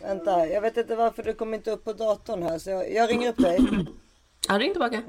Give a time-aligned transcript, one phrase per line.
[0.00, 2.58] Vänta, jag vet inte varför det kommer inte upp på datorn här.
[2.58, 3.58] Så jag, jag ringer upp dig.
[4.48, 5.02] Ja, ring tillbaka.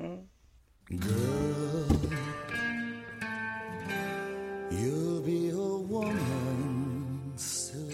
[7.38, 7.92] Soon.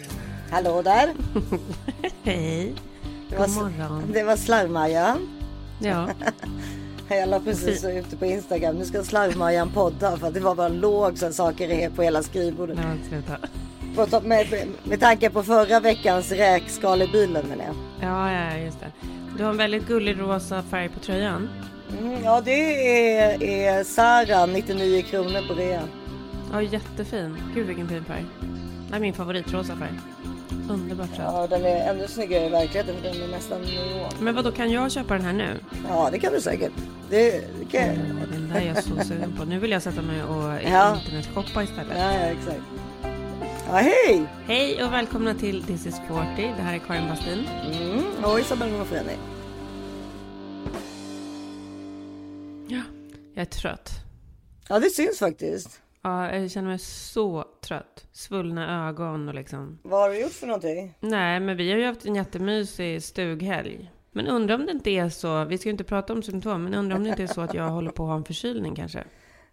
[0.51, 1.13] Hallå där.
[2.23, 2.75] Hej.
[3.29, 4.11] Det var, God morgon.
[4.13, 5.17] det var Slarvmaja.
[5.81, 6.09] Ja,
[7.09, 8.75] Jag la precis ute på Instagram.
[8.75, 12.75] Nu ska Slarvmajan podda för att det var bara låg så saker på hela skrivbordet.
[12.77, 13.37] nej, sluta.
[14.23, 17.75] Med, med, tanke på förra veckans räkskal i bilen menar jag.
[18.09, 18.91] Ja, ja, just det.
[19.37, 21.49] Du har en väldigt gullig rosa färg på tröjan.
[21.99, 22.87] Mm, ja det
[23.17, 25.83] är, är Sara 99 kronor på rea.
[26.51, 27.37] Ja, jättefin.
[27.55, 28.25] Gud vilken fin färg.
[28.89, 29.99] Det är min favoritrosa färg.
[30.69, 31.19] Underbart söt.
[31.19, 34.11] Ja den är ännu snyggare i verkligheten för den är nästan neon.
[34.19, 35.59] Men vad då kan jag köpa den här nu?
[35.87, 36.71] Ja det kan du säkert.
[37.09, 37.95] Det, det kan jag.
[38.31, 39.45] Den där är jag så sugen på.
[39.45, 40.95] Nu vill jag sätta mig och Ja.
[40.95, 41.97] internetshoppa istället.
[41.97, 42.61] Ja, ja exakt.
[43.67, 44.27] Ja hej!
[44.45, 46.25] Hej och välkomna till This is 40.
[46.35, 47.45] Det här är Karin Bastin.
[47.65, 49.13] Mm, och Isabella Mofreni.
[52.67, 52.81] Ja.
[53.33, 53.89] Jag är trött.
[54.69, 55.81] Ja det syns faktiskt.
[56.01, 58.07] Ja, jag känner mig så trött.
[58.11, 59.79] Svullna ögon och liksom.
[59.83, 60.93] Vad har du gjort för någonting?
[60.99, 63.91] Nej, men vi har ju haft en jättemysig stughelg.
[64.11, 66.73] Men undrar om det inte är så, vi ska ju inte prata om symptom, men
[66.73, 69.03] undrar om det inte är så att jag håller på att ha en förkylning kanske.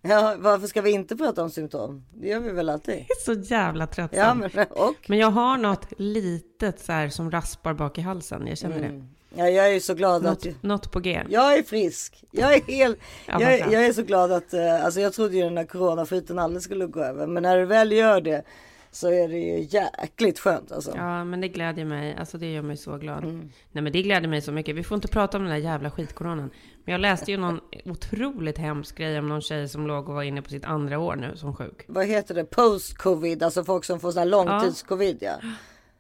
[0.03, 2.05] Ja, varför ska vi inte prata om symptom?
[2.15, 2.95] Det gör vi väl alltid?
[2.95, 4.43] Det är så jävla tröttsam.
[4.43, 4.67] Ja, men...
[5.07, 8.87] men jag har något litet så här som raspar bak i halsen, jag känner det.
[8.87, 9.09] Mm.
[9.35, 10.45] Ja, jag är så glad att...
[10.45, 11.23] Något, något på G.
[11.29, 12.25] Jag är frisk.
[12.31, 12.99] Jag är helt...
[13.27, 14.53] Ja, jag, jag är så glad att...
[14.55, 17.27] eh, Alltså jag trodde ju den här coronaskiten aldrig skulle gå över.
[17.27, 18.43] Men när det väl gör det
[18.91, 20.93] så är det ju jäkligt skönt alltså.
[20.97, 22.17] Ja, men det glädjer mig.
[22.19, 23.25] Alltså det gör mig så glad.
[23.25, 23.51] Mm.
[23.73, 24.77] Nej, men det glädjer mig så mycket.
[24.77, 26.51] Vi får inte prata om den där jävla skitkoronan.
[26.85, 30.23] Men jag läste ju någon otroligt hemsk grej om någon tjej som låg och var
[30.23, 31.85] inne på sitt andra år nu som sjuk.
[31.89, 32.45] Vad heter det?
[32.45, 35.35] Post-covid, alltså folk som får sån här långtids-covid ja.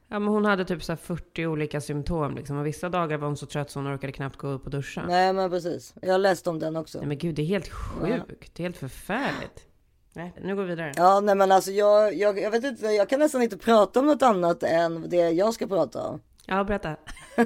[0.09, 2.59] Ja, men hon hade typ så här 40 olika symptom liksom.
[2.59, 5.01] Och vissa dagar var hon så trött så hon orkade knappt gå upp och duscha.
[5.01, 5.95] Nej, Nej men precis.
[6.03, 7.03] Jag har läst om den också.
[7.03, 8.55] men gud, det är helt sjukt.
[8.55, 9.67] Det är helt förfärligt.
[10.13, 10.93] Nej, nu går vi vidare.
[10.97, 14.07] Ja nej men alltså jag, jag, jag vet inte, jag kan nästan inte prata om
[14.07, 16.21] något annat än det jag ska prata om.
[16.47, 16.97] Ja, berätta.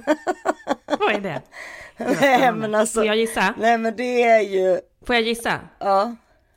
[0.99, 1.43] Vad är det?
[1.97, 2.99] Nej men alltså.
[3.01, 3.55] Får jag gissa?
[3.59, 5.61] Nej men det är ju, Får jag gissa?
[5.79, 6.17] ja.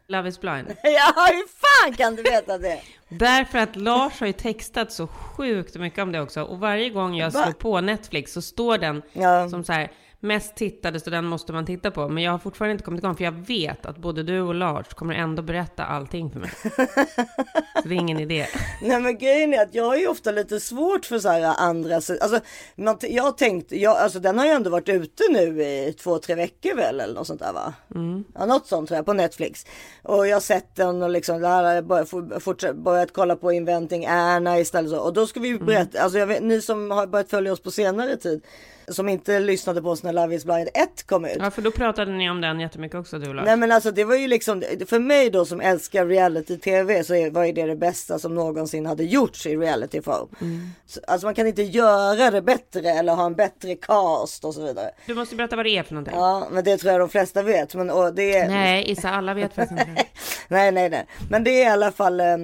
[0.09, 0.67] Love is blind.
[0.83, 2.79] Ja hur fan kan du veta det?
[3.09, 6.41] Därför att Lars har ju textat så sjukt mycket om det också.
[6.43, 9.49] Och varje gång jag slår på Netflix så står den Ja.
[9.49, 12.09] som så här mest tittade så den måste man titta på.
[12.09, 14.93] Men jag har fortfarande inte kommit igång för jag vet att både du och Lars
[14.93, 16.49] kommer ändå berätta allting för mig.
[17.81, 18.47] Så det är ingen idé.
[18.81, 21.95] Nej men grejen är att jag är ju ofta lite svårt för så här andra,
[21.95, 22.39] alltså
[22.75, 26.19] man, jag har tänkt, jag, alltså den har ju ändå varit ute nu i två,
[26.19, 27.73] tre veckor väl eller något sånt där va?
[28.35, 29.65] Ja något sånt tror jag på Netflix.
[30.03, 34.05] Och jag har sett den och liksom där har jag börjat, börjat kolla på Inventing
[34.05, 34.99] Anna istället så.
[34.99, 37.61] Och då ska vi ju berätta, alltså jag vet, ni som har börjat följa oss
[37.61, 38.41] på senare tid,
[38.91, 41.37] som inte lyssnade på oss när Love is blind 1 kom ut.
[41.39, 43.45] Ja, för då pratade ni om den jättemycket också du Lars.
[43.45, 47.45] Nej men alltså det var ju liksom, för mig då som älskar reality-tv så var
[47.45, 50.27] ju det det bästa som någonsin hade gjorts i reality-form.
[50.85, 54.65] Så, Alltså man kan inte göra det bättre eller ha en bättre cast och så
[54.65, 54.91] vidare.
[55.05, 56.15] Du måste berätta vad det är för någonting.
[56.15, 57.75] Ja men det tror jag de flesta vet.
[57.75, 60.05] Men, och det är, Nej, Issa, alla vet faktiskt inte.
[60.47, 61.05] nej nej nej.
[61.29, 62.35] Men det är i alla fall eh,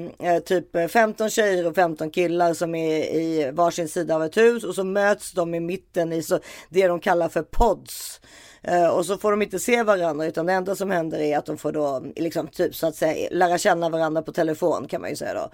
[0.45, 4.75] typ 15 tjejer och 15 killar som är i varsin sida av ett hus och
[4.75, 6.39] så möts de i mitten i så,
[6.69, 8.21] det de kallar för pods.
[8.61, 11.45] Eh, och så får de inte se varandra utan det enda som händer är att
[11.45, 15.09] de får då liksom typ så att säga lära känna varandra på telefon kan man
[15.09, 15.49] ju säga då.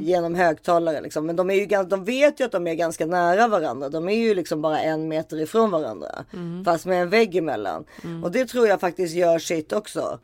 [0.00, 1.26] Genom högtalare liksom.
[1.26, 3.88] Men de, är ju, de vet ju att de är ganska nära varandra.
[3.88, 6.24] De är ju liksom bara en meter ifrån varandra.
[6.64, 7.84] Fast med en vägg emellan.
[8.24, 10.18] Och det tror jag faktiskt gör sitt också.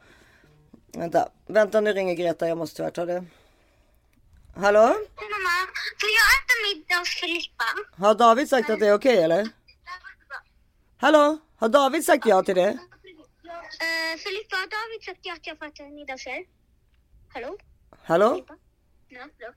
[0.93, 3.25] Vänta, vänta nu ringer Greta, jag måste tyvärr ta det.
[4.57, 4.81] Hallå?
[4.81, 5.57] Mamma,
[6.01, 7.65] får jag äta middag hos Filippa?
[7.97, 9.49] Har David sagt att det är okej eller?
[11.01, 11.39] Hallå?
[11.57, 12.69] Har David sagt ja till det?
[12.69, 16.45] Uh, Filippa, har David sagt ja att jag äta middag er?
[17.35, 17.57] Hallå?
[18.05, 18.45] Hallå?
[19.09, 19.55] Ja, hallå?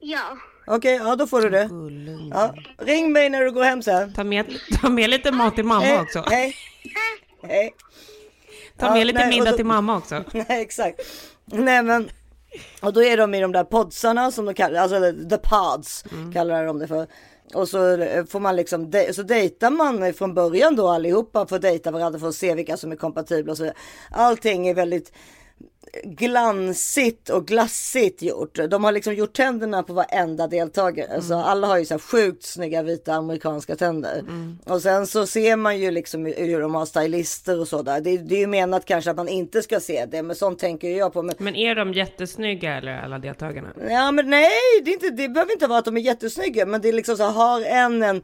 [0.00, 0.38] Ja.
[0.66, 1.68] Okej, ja då får du det.
[2.30, 4.12] Ja, ring mig när du går hem sen.
[4.14, 6.24] Ta med, ta med lite mat till mamma också.
[6.26, 6.54] hej,
[7.42, 7.74] hej.
[8.78, 10.24] Ta Ja, med lite nej, och middag då- till mamma också.
[10.32, 11.00] Nej, exakt.
[11.44, 12.10] Nej men,
[12.82, 16.04] och då är de i de där podsarna som de kallar, alltså the pods
[16.34, 17.06] kallar de det för.
[17.54, 21.58] Och så eh, får man liksom, de- så dejtar man från början då allihopa får
[21.58, 23.70] dejta varandra för att se vilka som är kompatibla och så.
[24.10, 25.12] Allting är väldigt
[26.04, 28.58] glansigt och glassigt gjort.
[28.70, 31.06] De har liksom gjort tänderna på varenda deltagare.
[31.06, 31.22] Mm.
[31.22, 34.18] Så alla har ju så här sjukt snygga vita amerikanska tänder.
[34.18, 34.58] Mm.
[34.64, 38.00] Och sen så ser man ju liksom hur de har stylister och sådär.
[38.00, 40.88] Det, det är ju menat kanske att man inte ska se det, men sånt tänker
[40.88, 41.22] jag på.
[41.22, 43.68] Men Men är de jättesnygga eller alla deltagarna?
[43.90, 44.50] Ja men nej,
[44.84, 47.16] det, är inte, det behöver inte vara att de är jättesnygga men det är liksom
[47.16, 48.22] så här, har en en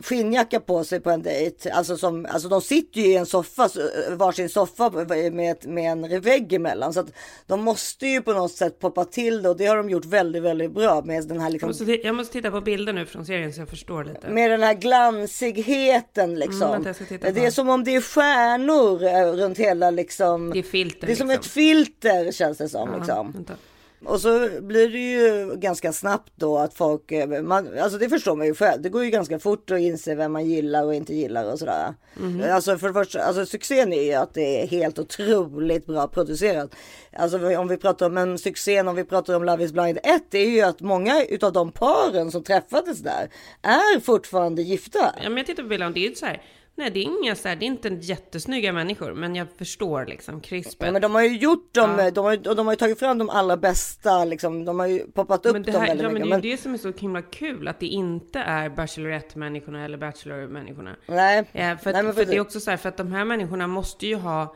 [0.00, 1.70] skinnjacka på sig på en dejt.
[1.70, 3.68] Alltså, som, alltså de sitter ju i en soffa,
[4.10, 6.92] varsin soffa med, ett- med en vägg emellan.
[6.92, 7.12] Så att
[7.46, 10.42] de måste ju på något sätt poppa till det och det har de gjort väldigt,
[10.42, 13.06] väldigt bra med den här Jag liksom måste, ti- jag måste titta på bilder nu
[13.06, 14.28] från serien så jag förstår lite.
[14.30, 16.62] med den här glansigheten liksom.
[16.62, 20.50] Mm, jag det är som om det är stjärnor eh, runt hela liksom.
[20.50, 21.40] Det är filter, Det är som liksom.
[21.40, 22.88] ett filter känns det som.
[22.92, 23.32] Ja, liksom.
[23.32, 23.54] vänta.
[24.06, 28.36] Och så blir det ju ganska snabbt då att folk, eh, man, alltså det förstår
[28.36, 28.82] man ju själv.
[28.82, 31.94] Det går ju ganska fort att inse vem man gillar och inte gillar och sådär.
[32.50, 36.76] Alltså för det första, alltså succén är ju att det är helt otroligt bra producerat.
[37.12, 40.22] Alltså om vi pratar om en succén, om vi pratar om Love is blind 1,
[40.30, 43.30] det är ju att många utav de paren som träffades där
[43.62, 45.14] är fortfarande gifta.
[45.22, 46.42] Ja, men jag tittar på och det är ju så här.
[46.78, 50.40] Nej, det är inga så här, det är inte jättesnygga människor, men jag förstår liksom
[50.40, 50.86] krispet.
[50.86, 52.10] Ja, men de har ju gjort dem, Ja.
[52.10, 55.46] de, har, de har ju tagit fram de allra bästa, liksom, de har ju poppat
[55.46, 56.44] upp Men det, dem här, väldigt ja, men det mycket.
[56.44, 60.96] är ju det som är så himla kul, att det inte är Bachelorette-människorna eller Bachelor-människorna.
[61.06, 63.12] Nej, Ja, för, Nej, men att, för det är också så här, för att de
[63.12, 64.54] här människorna måste ju ha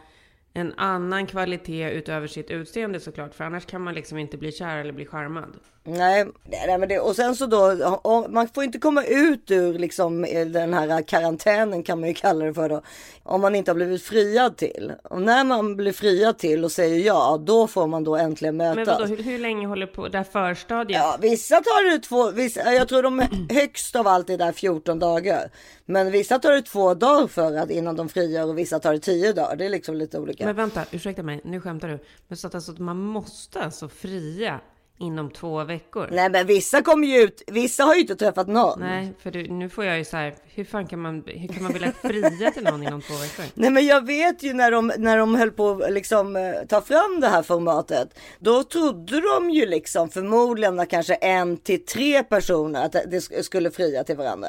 [0.53, 4.77] en annan kvalitet utöver sitt utseende såklart, för annars kan man liksom inte bli kär
[4.77, 5.57] eller bli charmad.
[5.99, 10.25] Nej, nej men det, och sen så då, man får inte komma ut ur liksom
[10.25, 12.83] eh, den här karantänen kan man ju kalla det för då.
[13.23, 14.93] Om man inte har blivit friad till.
[15.03, 18.77] Och när man blir friad till och säger ja, då får man då äntligen Men
[18.77, 18.99] mötas.
[19.01, 21.01] vadå, hur, hur länge håller på, det här förstadiet?
[21.01, 23.21] Ja, vissa tar det två, vissa, jag tror de
[23.51, 25.51] högst av allt är där 14 dagar.
[25.87, 28.99] Men vissa tar det två dagar för att innan de frigör och vissa tar det
[28.99, 29.57] 10 dagar.
[29.57, 30.45] Det är liksom lite olika.
[30.45, 31.99] Men vänta, ursäkta mig, nu skämtar du.
[32.29, 34.61] Men så att alltså, man måste alltså fria
[35.01, 36.09] inom två veckor?
[36.13, 38.81] Nej men vissa kommer ju ut, vissa har ju inte träffat någon.
[38.81, 41.63] Nej, för du, nu får jag ju så här, hur fan kan man, hur kan
[41.63, 43.45] man vilja fria till någon inom två veckor?
[43.55, 46.81] Nej men jag vet ju när de, när de höll på att liksom eh, ta
[46.81, 48.19] fram det här formatet.
[48.39, 53.43] Då trodde de ju liksom förmodligen att kanske en till tre personer att det sk-
[53.43, 54.49] skulle fria till varandra.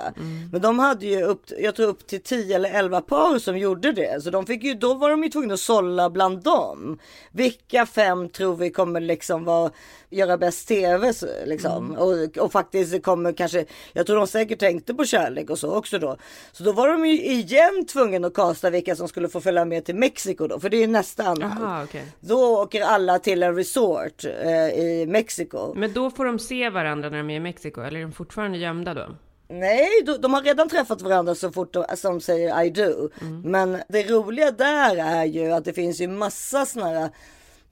[0.51, 3.91] Men de hade ju upp, jag tror upp till 10 eller 11 par som gjorde
[3.91, 4.23] det.
[4.23, 6.99] Så de fick ju, då var de ju tvungna att sålla bland dem.
[7.31, 9.71] Vilka fem tror vi kommer liksom vara,
[10.09, 11.13] göra bäst tv
[11.45, 11.95] liksom.
[11.95, 15.99] Och, och faktiskt kommer kanske, jag tror de säkert tänkte på kärlek och så också
[15.99, 16.17] då.
[16.51, 19.85] Så då var de ju igen tvungna att kasta vilka som skulle få följa med
[19.85, 21.89] till Mexiko då, för det är nästa anhalt.
[21.89, 22.05] Okej.
[22.19, 25.73] Då åker alla till en resort eh, i Mexiko.
[25.73, 28.57] Men då får de se varandra när de är i Mexiko, eller är de fortfarande
[28.57, 29.07] gömda då?
[29.47, 29.89] Nej,
[30.19, 33.09] de, har redan träffat varandra så fort de som säger I do.
[33.43, 37.09] Men det roliga där är ju att det finns ju massa här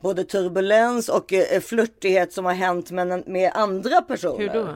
[0.02, 4.40] både turbulens och eh, flörtighet som har hänt med, med andra personer.
[4.40, 4.76] Hur då?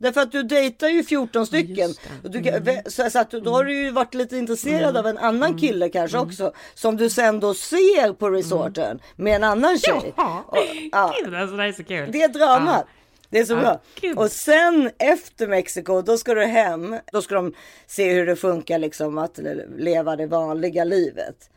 [0.00, 1.90] Därför att du dejtar ju 14 stycken.
[2.24, 5.18] Och du, vä- så, så att då har du ju varit lite intresserad av en
[5.18, 6.52] annan kille kanske också.
[6.74, 10.12] Som du sen då ser på resorten med en annan tjej.
[10.16, 10.58] Ja, Och,
[10.92, 11.14] ja.
[11.24, 12.12] Gud, alltså, det är så kul.
[12.12, 12.84] Det är dramat.
[12.86, 12.92] Ja.
[13.30, 13.80] Det är så Ja, bra.
[14.00, 14.18] gud.
[14.18, 16.96] Och sen efter Mexiko, då ska du hem.
[17.12, 17.52] Då ska de
[17.86, 19.38] se hur det funkar liksom att
[19.76, 21.50] leva det vanliga livet.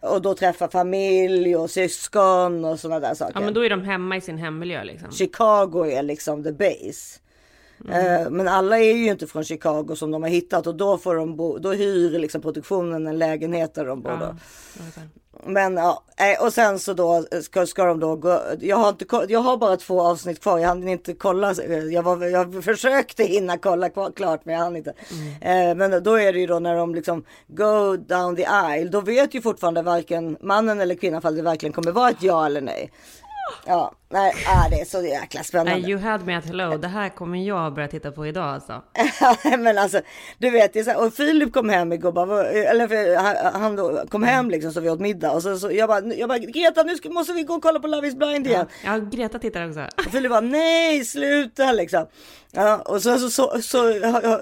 [0.00, 3.32] Och då träffa familj och syskon och sådana där saker.
[3.34, 5.12] Ja, men då är de hemma i sin hemmiljö liksom.
[5.12, 7.20] Chicago är liksom the base.
[7.84, 8.22] Mm.
[8.22, 11.14] Eh, Men alla är ju inte från Chicago som de har hittat och då får
[11.14, 14.12] de bo, då hyr liksom produktionen en lägenhet där de bor.
[14.12, 14.36] Ja.
[15.48, 16.02] Men ja,
[16.40, 18.40] och sen så då ska, ska de då gå.
[18.60, 20.58] Jag har, inte, jag har bara två avsnitt kvar.
[20.58, 21.54] Jag hann inte kolla.
[21.90, 24.90] Jag, var, jag försökte hinna kolla klart, men jag hann inte.
[25.40, 28.90] Eh, men då är det ju då när de liksom go down the aisle.
[28.90, 32.46] Då vet ju fortfarande varken mannen eller kvinnan ifall det verkligen kommer vara ett ja
[32.46, 32.90] eller nej.
[33.66, 35.88] Ja, nej, ah, det är så jäkla spännande.
[35.88, 36.76] You had me at hello.
[36.76, 38.82] Det här kommer jag börja titta på idag alltså.
[39.58, 40.00] men alltså,
[40.38, 43.16] du vet, det är så här, och Filip kom hem igår, bara, eller
[43.58, 46.28] han, då kom hem liksom så vi åt middag och så, så jag bara, jag
[46.28, 48.66] bara, Greta nu ska, måste vi gå och kolla på Love is blind igen.
[48.84, 49.86] Ja, Greta tittar också.
[50.06, 52.06] Och Filip bara, nej sluta liksom.
[52.52, 53.92] Ja, och så, så, så, så,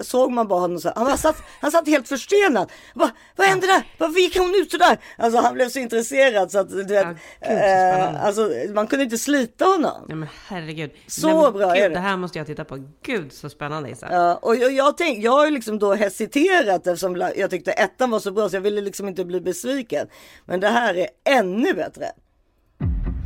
[0.01, 2.71] så såg man bara honom så här, han, bara satt, han satt helt förstenad.
[2.95, 3.83] Bara, vad hände där?
[3.97, 4.97] Varför gick hon ut sådär?
[5.17, 8.87] Alltså han blev så intresserad så att du vet, Ja, gud, så eh, alltså man
[8.87, 10.05] kunde inte slita honom.
[10.07, 10.91] Nej men herregud.
[11.07, 11.95] Så Nej, men bra gud, är det.
[11.95, 12.87] Det här måste jag titta på.
[13.03, 14.07] Gud så spännande Isa.
[14.11, 18.11] Ja, och jag, jag, tänk, jag har ju liksom då hesiterat eftersom jag tyckte ettan
[18.11, 20.07] var så bra så jag ville liksom inte bli besviken.
[20.45, 22.05] Men det här är ännu bättre.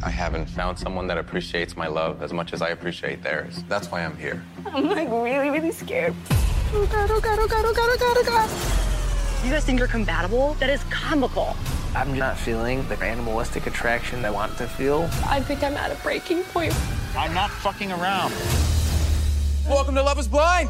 [0.04, 3.56] I haven't found someone that appreciates my love as much as I appreciate theirs.
[3.70, 4.42] That's why I'm here.
[4.66, 6.14] I'm like really, really scared.
[6.74, 8.50] Oh god, oh god, oh god, oh god, oh god, oh god.
[9.46, 10.56] You guys think you're compatible?
[10.60, 11.56] That is comical.
[11.94, 15.10] I'm not feeling the animalistic attraction I want to feel.
[15.26, 16.74] I think I'm at a breaking point.
[17.18, 18.34] I'm not fucking around.
[19.68, 20.70] Welcome to Love is Blind.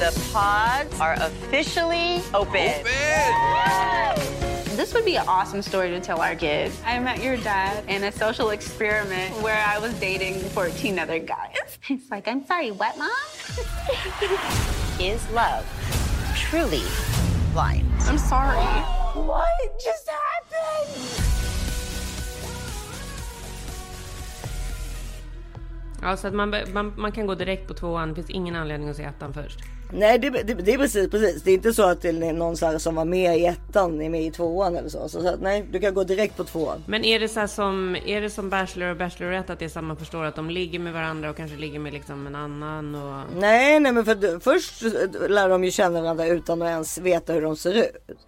[0.00, 2.82] The pods are officially open.
[4.74, 6.80] This would be an awesome story to tell our kids.
[6.86, 11.78] I met your dad in a social experiment where I was dating 14 other guys.
[11.82, 13.10] He's like, I'm sorry, what, mom?
[14.98, 15.66] Is love
[16.34, 16.82] truly
[17.52, 17.95] blind?
[18.08, 18.66] I'm sorry.
[19.26, 19.48] What
[19.84, 21.26] just happened?
[26.02, 28.08] Ja, så att man, man, man kan gå direkt på tvåan.
[28.08, 29.58] Det finns ingen anledning att se ettan först.
[29.92, 31.42] Nej det, det, det är precis, precis.
[31.42, 34.10] Det är inte så att det är någon så som var med i ettan är
[34.10, 35.08] med i tvåan eller så.
[35.08, 36.84] Så, så att, nej, du kan gå direkt på tvåan.
[36.86, 39.96] Men är det så som, är det som Bachelor och Bachelorette att det är man
[39.96, 43.22] förstår att de ligger med varandra och kanske ligger med liksom en annan och...
[43.36, 44.82] Nej, nej men för först
[45.28, 48.26] lär de ju känna varandra utan att ens veta hur de ser ut.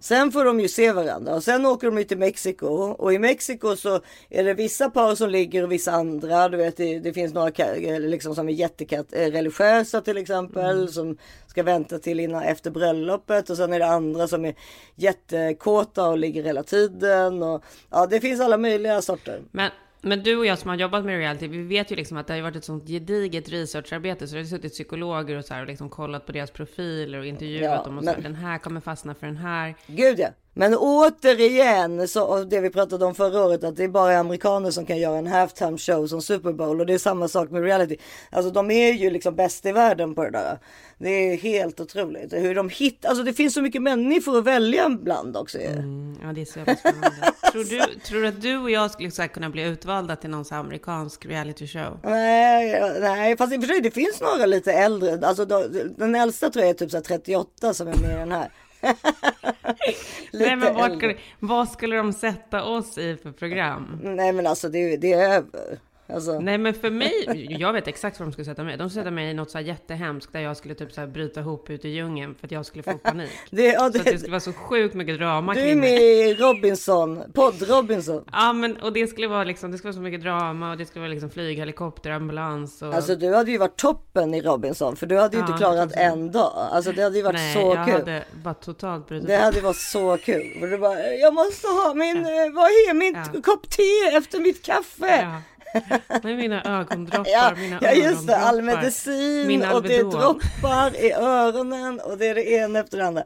[0.00, 3.18] Sen får de ju se varandra och sen åker de ju till Mexiko och i
[3.18, 6.48] Mexiko så är det vissa par som ligger och vissa andra.
[6.48, 7.50] Du vet, det, det finns några
[7.98, 11.16] liksom som är jättereligiösa till exempel som
[11.46, 14.54] ska vänta till innan efter bröllopet och sen är det andra som är
[14.94, 17.42] jättekåta och ligger hela tiden.
[17.42, 19.42] Och, ja, det finns alla möjliga sorter.
[19.50, 19.70] Men,
[20.04, 22.34] men du och jag som har jobbat med reality, vi vet ju liksom att det
[22.34, 24.28] har varit ett sånt gediget researcharbete.
[24.28, 27.26] Så det har suttit psykologer och så här och liksom kollat på deras profiler och
[27.26, 29.74] intervjuat Ja, dem och så här, den här kommer fastna för den här.
[29.86, 30.28] Gud ja.
[30.56, 34.86] Men återigen, så, det vi pratade om förra året, att det är bara amerikaner som
[34.86, 36.80] kan göra en halftime show som Super Bowl.
[36.80, 37.96] Och det är samma sak med reality.
[38.30, 40.58] Alltså de är ju liksom bäst i världen på det där.
[40.98, 42.32] Det är helt otroligt.
[42.32, 45.58] Hur de hittar, alltså det finns så mycket människor att välja bland också.
[45.58, 47.32] Mm, ja, det är så jävla spännande.
[47.52, 50.44] tror, du, tror du att du och jag skulle så kunna bli utvalda till någon
[50.50, 51.98] amerikansk reality show?
[52.02, 55.26] Nej, nej, fast i och för sig det finns några lite äldre.
[55.26, 55.64] Alltså då,
[55.96, 58.50] den äldsta tror jag är typ så här 38 som är med i den här.
[60.32, 64.00] Nej, men vart vad skulle de sätta oss i för program?
[64.02, 65.78] Nej men alltså det, det är över.
[66.06, 66.40] Alltså.
[66.40, 68.76] Nej men för mig, jag vet exakt vad de skulle sätta mig.
[68.76, 71.08] De skulle sätta mig i något så här jättehemskt där jag skulle typ så här
[71.08, 73.30] bryta ihop ute i djungeln för att jag skulle få panik.
[73.50, 76.02] Det, ja, Så det, att det skulle vara så sjukt mycket drama du är med
[76.02, 78.24] i Robinson, podd Robinson.
[78.32, 80.86] Ja men och det skulle vara liksom, det skulle vara så mycket drama och det
[80.86, 82.94] skulle vara liksom flyg, helikopter, ambulans och...
[82.94, 85.92] Alltså du hade ju varit toppen i Robinson för du hade ju Ja, inte klarat
[85.96, 86.04] jag.
[86.04, 86.52] en dag.
[86.72, 87.94] Alltså det hade ju varit Nej, så jag kul.
[87.94, 90.56] hade bara totalt brutit Det hade varit så kul.
[90.60, 93.40] För du bara, jag måste ha min, eh, vad är min Ja.
[93.42, 95.28] kopp te efter mitt kaffe?
[96.22, 100.96] Nej, mina ögondroppar, Ja, mina ja just det, all medicin Min och det är droppar
[101.04, 103.22] i öronen och det är det ena efter det andra.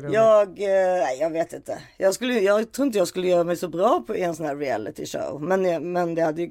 [0.00, 0.14] Det.
[0.14, 1.78] Jag, eh, jag vet inte.
[1.96, 4.56] Jag, skulle, jag tror inte jag skulle göra mig så bra på en sån här
[4.56, 5.42] reality show.
[5.42, 6.48] Men, jag- men det, hade ju,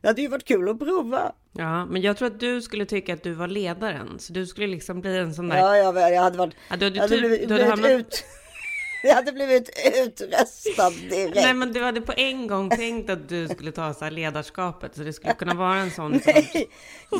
[0.00, 1.32] det hade ju varit kul att prova.
[1.52, 4.16] Ja, men jag tror att du skulle tycka att du var ledaren.
[4.18, 5.56] Så du skulle liksom bli en sån där...
[5.56, 6.54] Ja, jag, jag hade varit...
[6.70, 8.24] Ja, du hade jag hade typ- blivit, du hade blivit hamnat- ut,
[9.08, 9.70] jag hade blivit
[10.04, 11.34] utröstad direkt.
[11.34, 14.96] Nej men du hade på en gång tänkt att du skulle ta så här ledarskapet
[14.96, 16.68] så det skulle kunna vara en sån Nej.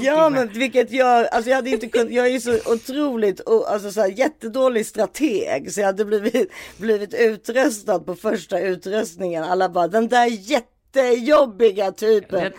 [0.03, 4.01] Ja men vilket jag, alltså jag hade inte kunnat, jag är så otroligt, alltså så
[4.01, 9.45] här jättedålig strateg så jag hade blivit, blivit utröstad på första utröstningen.
[9.45, 10.27] Alla bara den där
[10.95, 12.53] jättejobbiga typen,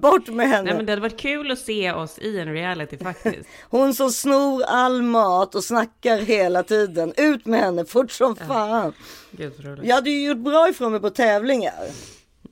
[0.00, 0.62] bort med henne.
[0.62, 3.48] Nej men det hade varit kul att se oss i en reality faktiskt.
[3.70, 8.92] Hon som snor all mat och snackar hela tiden, ut med henne fort som fan.
[9.30, 9.52] Gud.
[9.82, 11.86] Jag hade ju gjort bra ifrån mig på tävlingar.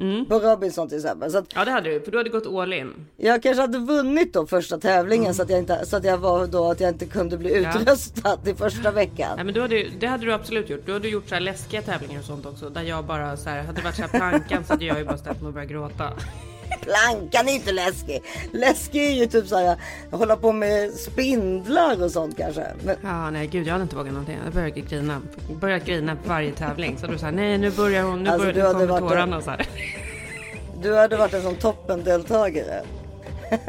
[0.01, 0.27] Mm.
[0.27, 1.31] På Robinson till exempel.
[1.31, 2.93] Så att Ja det hade du, för du hade gått all in.
[3.17, 6.47] Jag kanske hade vunnit då första tävlingen så, att jag inte, så att jag var
[6.47, 7.79] då att jag inte kunde bli Ja.
[7.81, 9.33] utröstad i första veckan.
[9.37, 10.87] Nej men du hade, det hade du absolut gjort.
[10.87, 12.69] Du hade gjort så här läskiga tävlingar och sånt också.
[12.69, 15.19] Där jag bara så här, hade varit så här plankan så hade jag ju bara
[15.19, 16.11] ställt mig och börjat gråta.
[16.81, 18.23] Plankan är inte läskig.
[18.53, 19.77] Läskig är ju typ såhär,
[20.11, 22.67] hålla på med spindlar och sånt kanske.
[22.83, 24.39] Men, Ja nej gud jag hade inte vågat någonting.
[24.45, 25.21] Jag började grina.
[25.61, 26.97] Börjat grina på varje tävling.
[27.01, 29.51] Så du sa nej nu börjar hon, nu Alltså, börjar du nu kommer tårarna så
[29.51, 29.67] här.
[30.83, 32.83] du hade varit en sån toppendeltagare.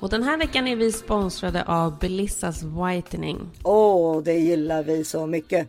[0.00, 3.50] Och den här veckan är vi sponsrade av Belissas Whitening.
[3.62, 5.68] Åh, det gillar vi så mycket.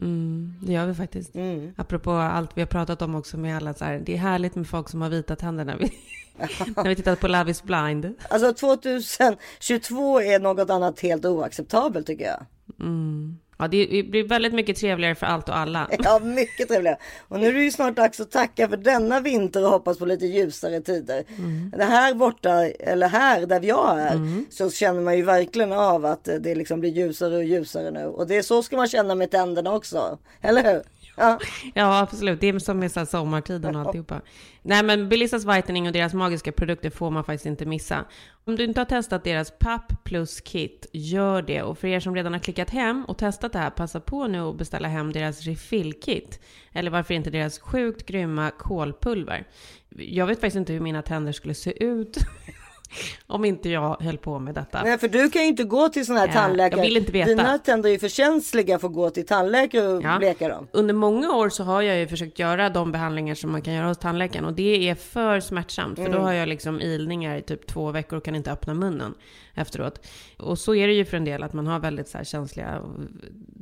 [0.00, 1.32] Mm, det gör vi faktiskt.
[1.76, 4.66] Apropå allt vi har pratat om också med alla så här, det är härligt med
[4.66, 5.92] folk som har vita tänder när vi,
[6.76, 8.14] när vi tittat på Love is blind.
[8.30, 12.46] Alltså 2022 är något annat helt oacceptabelt tycker jag.
[12.80, 13.38] Mm.
[13.62, 15.88] Ja, det blir väldigt mycket trevligare för allt och alla.
[16.04, 16.96] Ja, mycket trevligare.
[17.28, 20.06] Och nu är det ju snart dags att tacka för denna vinter och hoppas på
[20.06, 21.24] lite ljusare tider.
[21.38, 21.72] Mm.
[21.76, 26.28] Det här borta, eller här där jag är, så känner man ju verkligen av att
[26.40, 28.04] det liksom blir ljusare och ljusare nu.
[28.04, 30.82] Och det är så ska man känna med tänderna också, eller hur?
[31.16, 31.38] Ja.
[31.74, 32.40] Ja, absolut.
[32.40, 34.20] Det är som med så sommartiden och alltihopa.
[34.62, 38.04] Nej, men Belissas Whitening och deras magiska produkter får man faktiskt inte missa.
[38.44, 41.62] Om du inte har testat deras Papp Plus Kit, gör det.
[41.62, 44.40] Och för er som redan har klickat hem och testat det här, passa på nu
[44.40, 46.40] att beställa hem deras Refill-kit.
[46.72, 49.46] Eller varför inte deras sjukt grymma kolpulver.
[49.88, 52.16] Jag vet faktiskt inte hur mina tänder skulle se ut
[53.26, 54.82] om inte jag höll på med detta.
[54.82, 56.80] Nej, för du kan ju inte gå till sån här Ja, tandläkare.
[56.80, 57.28] jag vill inte veta.
[57.28, 60.18] Dina tänder är ju för känsliga för att gå till tandläkare och Ja.
[60.18, 60.68] bleka dem.
[60.72, 63.86] Under många år så har jag ju försökt göra de behandlingar som man kan göra
[63.88, 66.22] hos tandläkaren och det är för smärtsamt för då Mm.
[66.24, 69.14] har jag liksom ilningar i typ två veckor och kan inte öppna munnen
[69.54, 70.06] efteråt.
[70.38, 72.82] Och så är det ju för en del att man har väldigt så här känsliga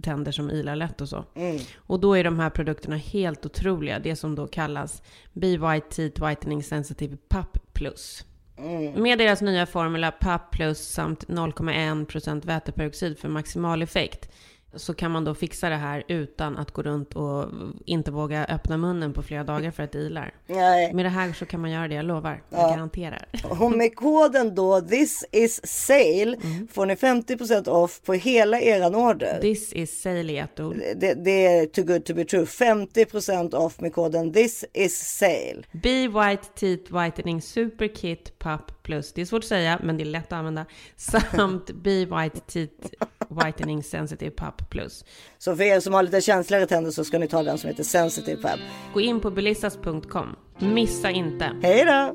[0.02, 1.24] tänder som ilar lätt och så.
[1.34, 1.58] Mm.
[1.76, 6.26] Och då är de här produkterna helt otroliga, det som då kallas Be White Teeth
[6.28, 8.24] Whitening Sensitive PAP Plus.
[8.60, 9.02] Mm.
[9.02, 14.30] Med deras nya formula PAP plus samt 0,1% väteperoxid för maximal effekt
[14.74, 17.46] så kan man då fixa det här utan att gå runt och
[17.84, 20.34] inte våga öppna munnen på flera dagar för att det ilar.
[20.46, 20.94] Nej.
[20.94, 22.42] Med det här så kan man göra det, jag lovar.
[22.48, 22.68] Jag Ja.
[22.70, 23.28] garanterar.
[23.60, 26.68] Och med koden då this is sale Mm.
[26.68, 29.38] får ni 50% off på hela eran order.
[29.40, 30.76] This is sale i ett ord.
[30.96, 32.44] Det, det är too good to be true.
[32.44, 35.62] 50% off med koden this is sale.
[35.72, 39.12] Be White Teeth Whitening Super Kit PAP Plus.
[39.12, 40.66] Det är svårt att säga, men det är lätt att använda.
[40.96, 42.88] Samt Be White Teeth
[43.28, 45.04] Whitening Sensitive PAP Plus.
[45.38, 47.84] Så för er som har lite känsligare tänder så ska ni ta den som heter
[47.84, 48.58] sensitive fab.
[48.94, 50.36] Gå in på belissas.com.
[50.58, 51.52] Missa inte.
[51.62, 52.14] Hej då!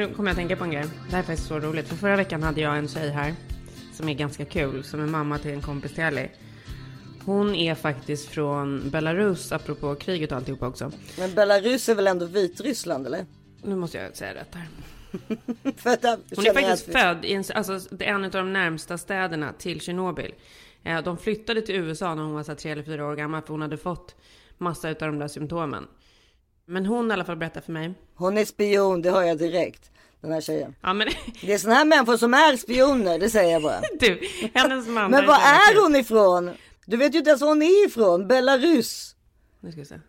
[0.00, 0.84] Nu kommer jag att tänka på en grej.
[1.08, 1.88] Det här är faktiskt så roligt.
[1.88, 3.34] För förra veckan hade jag en tjej här
[3.92, 6.30] som är ganska kul, som är mamma till en kompis till Ellie.
[7.24, 10.92] Hon är faktiskt från Belarus, apropå kriget och alltihopa också.
[11.18, 13.26] Men Belarus är väl ändå Vitryssland eller?
[13.62, 14.68] Nu måste jag säga rätt här.
[16.36, 20.34] Hon är faktiskt att- född i en, alltså, en av de närmsta städerna till Tjernobyl.
[20.84, 23.42] Eh, De flyttade till USA när hon var så här, tre eller fyra år gammal
[23.42, 24.14] för hon hade fått
[24.58, 25.86] massa av de där symptomen.
[26.70, 27.94] Men hon i alla fall berättar för mig.
[28.14, 29.90] Hon är spion, det hör jag direkt.
[30.20, 30.74] Den här tjejen.
[30.80, 31.08] Ja men
[31.40, 33.80] Det är såna här människor som är spioner, det säger jag bara.
[34.00, 34.20] du,
[34.54, 36.50] hennes mamma Men var är hon ifrån?
[36.86, 38.28] Du vet ju inte ens var hon är ifrån.
[38.28, 39.16] Belarus.
[39.60, 40.00] Nu ska vi se.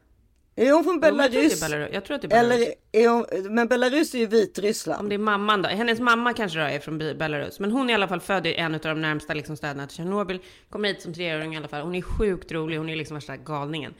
[0.55, 1.61] Är hon från Belarus?
[1.93, 2.67] jag tror att det är Belarus.
[2.91, 4.99] Eller är hon, men Belarus är ju Vitryssland.
[5.01, 5.69] Om det är mamman då.
[5.69, 7.59] Hennes mamma kanske då är från Be- Belarus.
[7.59, 9.97] Men hon är i alla fall född i en av de närmsta liksom, städerna till
[9.97, 10.39] Tjernobyl.
[10.69, 11.81] Kom hit som treåring i alla fall.
[11.81, 12.77] Hon är sjukt rolig.
[12.77, 13.93] Hon är liksom värsta galningen.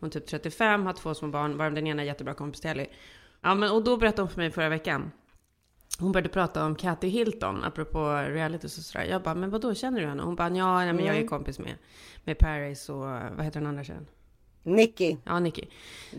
[0.00, 2.70] Hon är typ 35, har två små barn, varav den ena är jättebra kompis till
[2.70, 2.86] Ellie.
[3.42, 5.10] Ja, men och då berättade hon för mig förra veckan.
[5.98, 9.04] Hon började prata om Kathy Hilton, apropå reality och sådär.
[9.04, 10.22] Jag bara, men vad då känner du henne?
[10.22, 11.28] Hon bara, ja, nej, men jag är Mm.
[11.28, 11.74] kompis med,
[12.24, 14.06] med Paris och, vad heter den andra tjejen?
[14.62, 15.16] Nicky.
[15.24, 15.62] Ja, Nicky.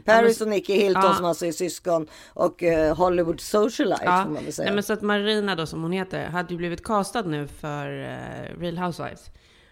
[0.05, 1.13] Paris och Nicky Hilton Ja.
[1.13, 4.65] som alltså är syskon och eh, Hollywood socialite Ja, får man väl säga.
[4.65, 7.99] nej, men så att Marina då som hon heter hade ju blivit castad nu för
[8.03, 9.25] eh, Real Housewives,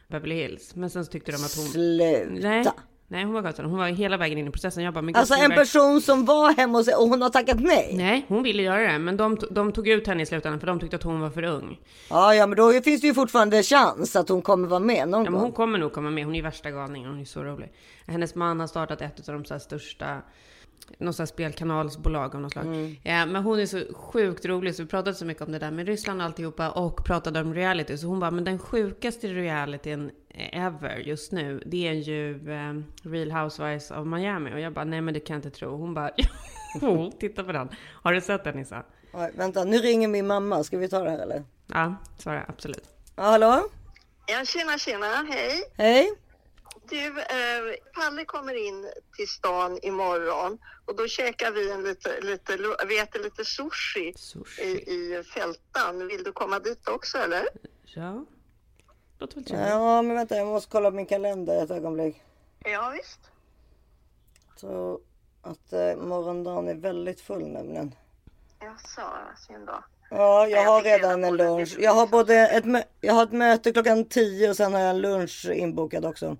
[0.08, 0.76] Beverly Hills.
[0.76, 1.66] Men sen så tyckte de att hon...
[1.66, 2.48] Sluta.
[2.48, 2.66] Nej,
[3.08, 3.64] nej hon var castad.
[3.64, 4.84] Hon var hela vägen in i processen.
[4.84, 7.60] Jag bara, men gud, Alltså en person som var hemma hos och hon har tackat
[7.60, 7.94] nej.
[7.98, 9.00] Nej, hon ville göra det.
[9.00, 11.44] Men de, de tog ut henne i slutändan för de tyckte att hon var för
[11.44, 11.80] ung.
[12.10, 15.26] Ja, ja, men då finns det ju fortfarande chans att hon kommer vara med någon
[15.26, 15.40] Ja, gång.
[15.42, 16.26] hon kommer nog komma med.
[16.26, 17.10] Hon är värsta galningen.
[17.10, 17.72] Hon är så rolig.
[18.08, 20.22] Hennes man har startat ett av de så största
[20.98, 22.66] någon sån här spelkanalsbolag av något slag.
[22.66, 22.96] Mm.
[23.04, 25.72] Ja, men hon är så sjukt rolig så vi pratade så mycket om det där
[25.72, 27.98] med Ryssland och alltihopa och pratade om reality.
[27.98, 33.32] Så hon bara, men den sjukaste realityn ever just nu, det är ju eh, Real
[33.32, 34.54] Housewives of Miami.
[34.54, 35.78] Och jag bara, nej men det kan jag inte tro.
[35.78, 36.12] Hon bara,
[36.82, 37.70] jo, titta på den.
[38.04, 38.84] Har du sett den Nissa?
[39.14, 40.64] Oj, vänta, nu ringer min mamma.
[40.64, 41.44] Ska vi ta det här eller?
[41.68, 42.84] Ja, svarar jag absolut.
[43.16, 43.70] Ja, hallå?
[44.28, 45.64] Ja, tjena, tjena, hej.
[45.78, 46.12] Hej.
[46.90, 52.58] Du, eh, Palle kommer in till stan imorgon och då käkar vi en lite, lite,
[52.88, 54.14] vi äter lite sushi,
[54.62, 56.08] I, i fältan.
[56.08, 57.48] Vill du komma dit också eller?
[57.84, 58.26] Ja,
[59.20, 59.70] låter väl trevligt.
[59.70, 62.24] Ja, men vänta, jag måste kolla min kalender ett ögonblick.
[62.60, 63.20] Ja, visst.
[64.56, 65.00] Så
[65.42, 67.96] att eh, morgondagen är väldigt full nämligen.
[68.60, 69.02] Jaså,
[69.48, 69.84] synd då.
[70.10, 71.76] Ja, jag jag har redan en lunch.
[71.80, 74.90] Jag har både ett, mö- jag har ett möte klockan 10 och sen har jag
[74.90, 76.38] en lunch inbokad också.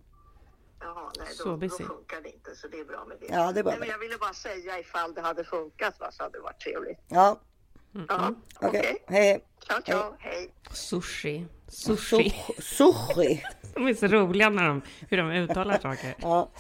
[0.80, 1.84] Jaha, nej, Så då, busy.
[1.84, 3.26] då funkar det inte så det är bra med det.
[3.30, 6.12] Ja, det är bra Nej, men jag ville bara säga ifall det hade funkat va,
[6.12, 7.00] så hade det varit trevligt.
[7.08, 7.40] Ja,
[8.10, 8.70] Ja, okej.
[8.70, 9.04] okej.
[9.08, 9.40] Hej.
[9.68, 10.54] Ciao, ciao, hej.
[10.72, 11.46] Sushi.
[11.68, 12.34] Sushi.
[12.60, 13.44] Sushi.
[13.74, 16.16] De är så roliga när de, hur de uttalar saker.
[16.22, 16.52] Ja.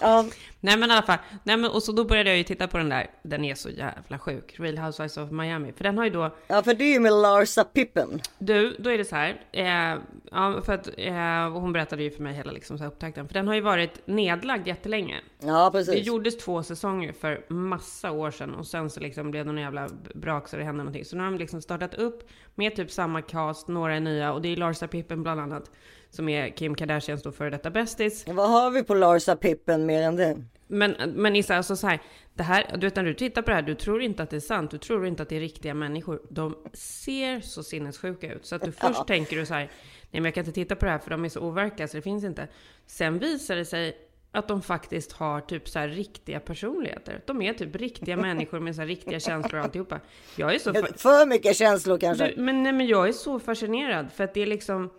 [0.00, 0.24] Ja.
[0.60, 2.78] Nej men i alla fall, nej men och så då började jag ju titta på
[2.78, 6.10] den där, den är så jävla sjuk, Real Housewives of Miami, för den har ju
[6.10, 8.20] då Ja, för det är ju med Larsa Pippen.
[8.38, 9.40] Du, då är det så här.
[9.52, 9.98] Eh,
[10.30, 13.28] ja, för att eh, hon berättade ju för mig hela liksom, så här, upptakten.
[13.28, 15.20] För den har ju varit nedlagd jättelänge.
[15.40, 15.94] Ja, precis.
[15.94, 19.62] Det gjordes två säsonger för massa år sedan och sen så liksom blev det någon
[19.62, 21.04] jävla brak så det hände någonting.
[21.04, 24.42] Så nu har de liksom startat upp med typ samma cast, några är nya och
[24.42, 25.70] det är Larsa Pippen bland annat
[26.10, 28.24] som är Kim Kardashians då före detta bästis.
[28.28, 30.36] Vad har vi på Larsa Pippen mer än det?
[30.68, 32.02] Men, men Issa, alltså så här,
[32.34, 34.36] det här, du vet när du tittar på det här, du tror inte att det
[34.36, 36.22] är sant, du tror inte att det är riktiga människor.
[36.28, 39.04] De ser så sinnessjuka ut, så att du först Ja.
[39.04, 39.68] tänker du så här, nej
[40.10, 42.02] men jag kan inte titta på det här för de är så overkliga så det
[42.02, 42.48] finns inte.
[42.86, 43.96] Sen visar det sig
[44.32, 47.20] att de faktiskt har typ så här riktiga personligheter.
[47.26, 50.00] De är typ riktiga människor med så här riktiga känslor och alltihopa.
[50.36, 50.72] Jag är så...
[50.72, 52.26] fa- För mycket känslor kanske.
[52.36, 54.90] du, men, nej, men jag är så fascinerad för att det är liksom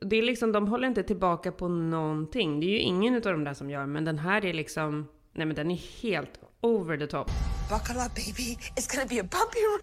[0.00, 2.60] det är liksom, de håller inte tillbaka på någonting.
[2.60, 5.46] Det är ju ingen av de där som gör, men den här är liksom, nej
[5.46, 6.30] men den är helt
[6.60, 7.30] over the top.
[7.70, 8.58] Buckle up, baby.
[8.76, 9.82] It's gonna be a bumpy ride.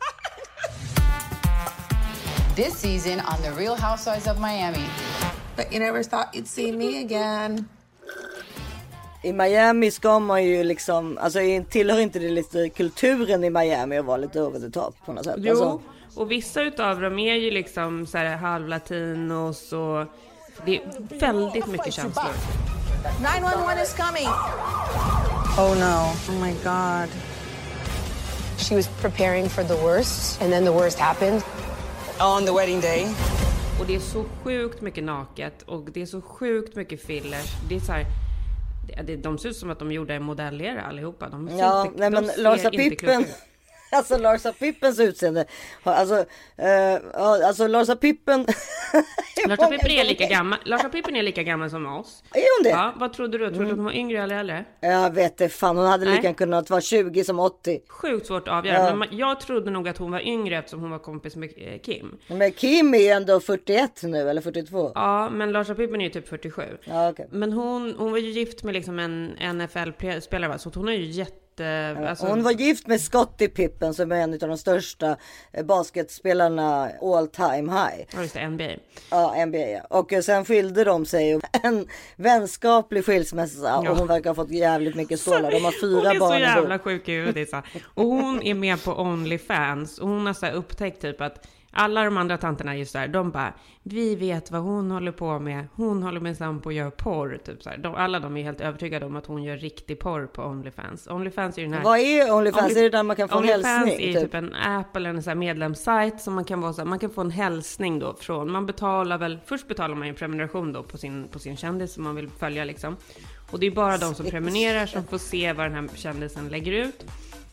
[2.56, 4.86] This season on The Real Housewives of Miami.
[5.56, 7.66] But you never thought you'd see me again.
[9.24, 14.06] I Miami ska man ju liksom, alltså tillhör inte det lite kulturen i Miami att
[14.06, 15.36] vara lite over the top på något sätt?
[15.38, 15.82] Jo, Alltså,
[16.16, 20.06] och vissa utav dem är ju liksom så här halvlatinos och
[20.66, 20.82] det är
[21.20, 22.34] väldigt mycket känslor.
[23.22, 24.28] 911 is coming.
[25.58, 26.34] Oh no.
[26.34, 27.10] Oh my God.
[28.58, 31.44] She was preparing for the worst, and then the worst happened.
[32.20, 33.08] On the wedding day.
[33.80, 37.46] Och det är så sjukt mycket naket och det är så sjukt mycket fillers.
[37.70, 38.06] Det är så här,
[39.04, 41.30] det, de ser ut som att de gjorde en modellera allihopa.
[41.30, 43.24] De ser ja, inte, nej de men ser Larsa inte Pippen.
[43.24, 43.40] kloka.
[43.92, 45.46] Alltså Larsa Pippens utseende.
[45.84, 46.16] har- Alltså,
[46.58, 48.46] eh, alltså Larsa Pippen.
[49.48, 50.60] Larsa Pippen är lika gammal.
[50.66, 52.24] Larsa Pippen är lika gammal som oss.
[52.34, 52.70] Är hon det?
[52.70, 53.48] Ja, vad trodde du?
[53.50, 54.66] Trodde du att hon var yngre eller äldre?
[54.80, 56.24] Jag vet inte fan, hon hade lika Nej.
[56.24, 57.80] gärna kunnat vara 20 som 80.
[57.90, 58.78] Sjukt svårt att avgöra.
[58.90, 58.96] Ja.
[58.96, 62.18] Men jag trodde nog att hon var yngre eftersom hon var kompis med eh, Kim.
[62.28, 64.92] Men Kim är ju ändå 41 nu, eller 42.
[64.96, 66.62] Ja, men Larsa Pippen är ju typ 47.
[66.84, 67.28] Ja, okej.
[67.32, 69.26] Men hon, hon var ju gift med liksom en
[69.58, 70.60] NFL-spelare?
[70.60, 71.36] Så hon är ju jätte...
[71.60, 75.18] Alltså, Hon var gift med Scottie Pippen som är en av de största
[75.54, 78.06] eh, basketspelarna all time high.
[78.14, 78.70] Ja, just det, NBA.
[79.12, 79.82] Ja, NBA ja.
[79.90, 81.40] Och eh, sen skilde de sig.
[81.64, 83.92] En vänskaplig skilsmässa Ja.
[83.92, 85.52] och hon verkar ha fått jävligt mycket stålar.
[85.52, 87.50] De har fyra Hon är barn så jävla sjuk i huvudet.
[87.94, 92.18] Och hon är med på Onlyfans och hon har så upptäckt typ att alla de
[92.18, 95.68] andra tanterna just där, de bara Vi vet vad hon håller på med.
[95.76, 97.40] Hon håller med på och gör porr.
[97.46, 97.70] Typ så.
[97.78, 101.08] De, alla de är helt övertygade om att hon gör riktig porr på Onlyfans.
[101.08, 101.84] Onlyfans är ju den här...
[101.84, 102.74] Vad är Onlyfans?
[102.74, 104.10] Only- Är det där man kan få en Onlyfans hälsning?
[104.10, 104.24] är Typ?
[104.24, 107.10] typ en app eller en så här medlemssajt som man kan vara så man kan
[107.10, 110.84] få en hälsning då från, man betalar väl, först betalar man ju en prenumeration då
[110.84, 112.98] på sin, på sin kändis som man vill följa liksom.
[113.52, 116.72] Och det är bara de som prenumererar som får se vad den här kändisen lägger
[116.72, 117.06] ut.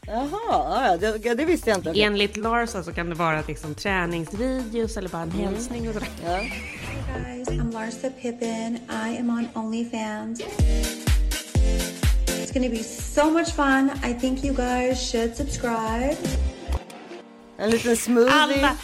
[0.07, 1.93] Jaha, ja, det, det visste jag inte.
[2.01, 6.09] Enligt Larsa så kan det vara liksom träningsvideos eller bara en hälsning och sådär.
[6.25, 6.39] Ja.
[7.15, 8.79] guys, I'm Larsa Pippen.
[8.89, 10.41] I am on OnlyFans.
[12.27, 13.91] It's gonna be so much fun.
[14.11, 16.17] I think you guys should subscribe.
[17.59, 18.33] En liten smoothie.
[18.33, 18.77] Alla,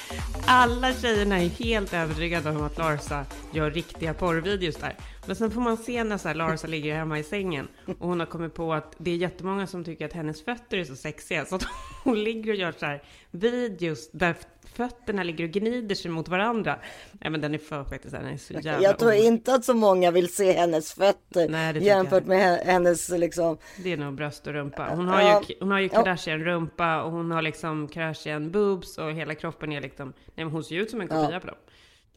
[0.49, 4.97] alla tjejerna är helt övertygade om att Larsa gör riktiga porrvideos där.
[5.27, 8.21] Men sen får man se när så här Larsa ligger hemma i sängen och hon
[8.21, 11.45] har kommit på att det är jättemånga som tycker att hennes fötter är så sexiga
[11.45, 11.65] så att
[12.05, 14.35] hon ligger och gör så här videos där
[14.75, 16.79] fötterna ligger och gnider sig mot varandra.
[17.13, 19.65] Nej men den är för faktiskt, den är så jävla Jag tror o- inte att
[19.65, 22.27] så många vill se hennes fötter Nej, jämfört jag.
[22.29, 23.59] med he- hennes liksom.
[23.83, 24.89] Det är nog bröst och rumpa.
[24.97, 25.89] Hon har ju, hon har ju.
[25.89, 30.13] Kardashian-rumpa och hon har liksom Kardashian-boobs och hela kroppen är liksom...
[30.39, 31.41] Nej men hon ser ju ut som en kopia Ja.
[31.41, 31.57] på dem.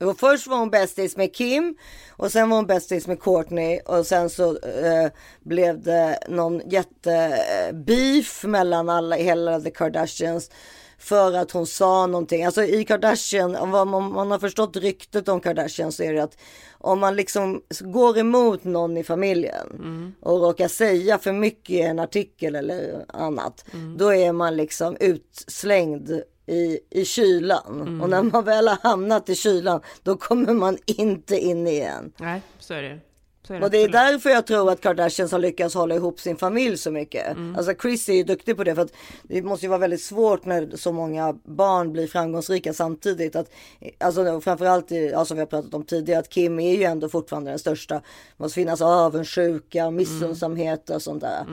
[0.10, 1.76] Och först var hon bästis med Kim
[2.12, 8.44] och sen var hon bästis med Courtney och sen så eh, blev det någon jättebeef
[8.44, 10.52] mellan alla, hela the Kardashians
[10.98, 12.44] för att hon sa någonting.
[12.46, 13.70] Alltså i Kardashian, om
[14.14, 16.38] man, har förstått ryktet om Kardashian så är det att
[16.72, 22.00] om man liksom går emot någon i familjen och råkar säga för mycket i en
[22.00, 23.66] artikel eller annat,
[23.98, 28.02] då är man liksom utslängd i, i kylan.
[28.02, 32.12] Och när man väl har hamnat i kylan, då kommer man inte in igen.
[32.18, 33.00] Nej, så är det.
[33.48, 33.92] Så är det Och det är absolut.
[34.12, 37.28] därför jag tror att Kardashians har lyckats hålla ihop sin familj så mycket.
[37.32, 37.56] Mm.
[37.56, 40.46] Alltså Chris är ju duktig på det för att det måste ju vara väldigt svårt
[40.46, 43.36] när så många barn blir framgångsrika samtidigt.
[43.36, 43.52] Att,
[43.98, 47.10] alltså framförallt, i- ja, som vi har pratat om tidigare, att Kim är ju ändå
[47.10, 47.96] fortfarande den största.
[47.96, 48.04] Det
[48.44, 51.46] måste finnas avundsjuka, missunnsamhet och sånt där.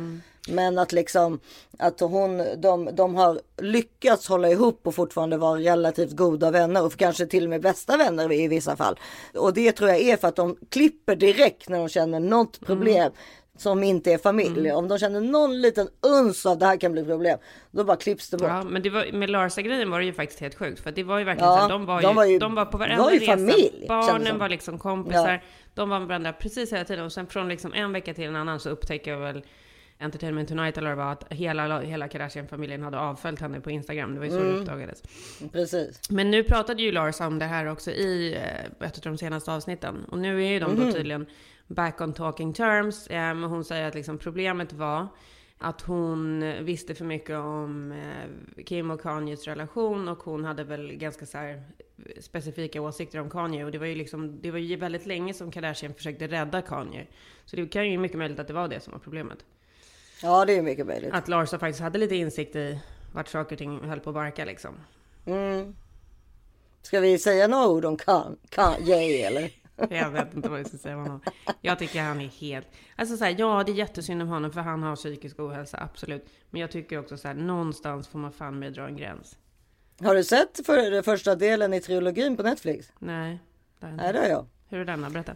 [0.49, 1.41] Men att liksom
[1.79, 6.97] att hon, de, de har lyckats hålla ihop och fortfarande vara relativt goda vänner och
[6.97, 8.99] kanske till och med bästa vänner i vissa fall.
[9.35, 13.13] Och det tror jag är för att de klipper direkt när de känner något problem.
[13.57, 14.73] som inte är familj.
[14.73, 17.39] Om de känner någon liten uns av det här kan bli problem,
[17.71, 18.49] då bara klipps det bort.
[18.49, 20.81] Ja, men det var, med Larsa-grejen var det ju faktiskt helt sjukt.
[20.81, 22.65] För det var ju verkligen Ja, så de var ju, de var ju- de var
[22.65, 23.33] på var varenda ju resa.
[23.33, 25.33] familj, Barnen var liksom kompisar.
[25.33, 25.39] Ja.
[25.75, 27.05] De var med varandra precis hela tiden.
[27.05, 29.43] Och sen från liksom en vecka till en annan så upptäcker jag väl
[30.01, 34.13] Entertainment Tonight eller vad det var, att hela, hela Kardashian-familjen hade avföljt henne på Instagram.
[34.15, 34.61] Det var ju så det Mm.
[34.61, 35.03] uppdagades.
[35.53, 36.11] Precis.
[36.11, 39.53] Men nu pratade ju Lars om det här också i eh, ett av de senaste
[39.53, 40.05] avsnitten.
[40.05, 40.87] Och nu är ju de Mhm.
[40.87, 41.27] då tydligen
[41.67, 43.09] back on talking terms.
[43.11, 45.07] Men hon säger att liksom problemet var
[45.59, 50.93] att hon visste för mycket om eh, Kim och Kanyes relation och hon hade väl
[50.93, 51.39] ganska så
[52.21, 53.65] specifika åsikter om Kanye.
[53.65, 57.07] Och det var ju liksom, det var ju väldigt länge som Kardashian försökte rädda Kanye.
[57.45, 59.39] Så det kan ju mycket möjligt att det var det som var problemet.
[60.23, 61.15] Ja, det är mycket möjligt.
[61.15, 62.81] Att Larsa faktiskt hade lite insikt i
[63.13, 64.75] vart saker och ting höll på att barka liksom.
[65.27, 65.77] Mm.
[66.83, 69.51] Ska vi säga några ord om Kan- Kanye eller?
[69.91, 71.21] Jag vet inte vad jag ska säga om honom.
[71.61, 72.67] Jag tycker han är helt...
[72.97, 76.27] Alltså så här, ja det är jättesynd om honom för han har psykisk ohälsa, absolut.
[76.51, 79.37] Men jag tycker också så här, någonstans får man fan med dra en gräns.
[80.01, 82.93] Har du sett för, första delen i trilogin på Netflix?
[82.99, 83.39] Nej.
[83.81, 84.05] Det har jag inte.
[84.05, 84.47] Nej, det har jag.
[84.69, 85.11] Hur är denna?
[85.11, 85.33] Berätta.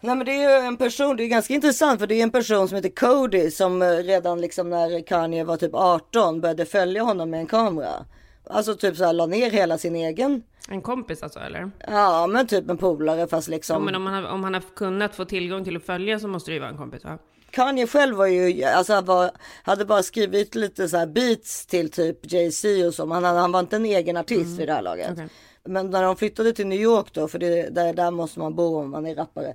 [0.00, 2.30] Nej men det är ju en person, det är ganska intressant för det är en
[2.30, 7.02] person som heter Cody som eh, redan liksom när Kanye var typ 18 började följa
[7.02, 8.04] honom med en kamera.
[8.50, 10.42] Alltså typ så här la ner hela sin egen.
[10.68, 11.70] En kompis alltså eller?
[11.86, 13.74] Ja men typ en polare fast liksom.
[13.74, 16.28] Ja, men om han, har, om han har kunnat få tillgång till att följa så
[16.28, 17.18] måste det ju vara en kompis va?
[17.50, 19.30] Kanye själv var ju, alltså han var,
[19.62, 23.06] hade bara skrivit lite så här beats till typ Jay-Z och så.
[23.12, 25.10] Han, han var inte en egen artist vid det här laget.
[25.12, 25.28] Okej.
[25.64, 28.76] Men när de flyttade till New York då, för det, där, där måste man bo
[28.76, 29.54] om man är rappare.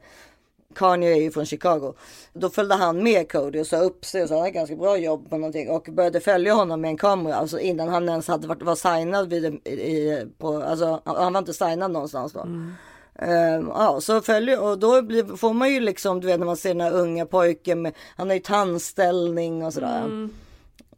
[0.75, 1.93] Kanye är ju från Chicago.
[2.33, 4.97] Då följde han med Cody och sa upp sig och sa han har ganska bra
[4.97, 7.35] jobb på någonting och började följa honom med en kamera.
[7.35, 11.53] Alltså innan han ens hade varit, var signad vid, i, på, alltså han var inte
[11.53, 12.47] signad någonstans då.
[13.15, 16.57] Ehm, ja, så följer och då blir, får man ju liksom, du vet när man
[16.57, 20.29] ser den här unga pojken med, han har ju tandställning och sådär.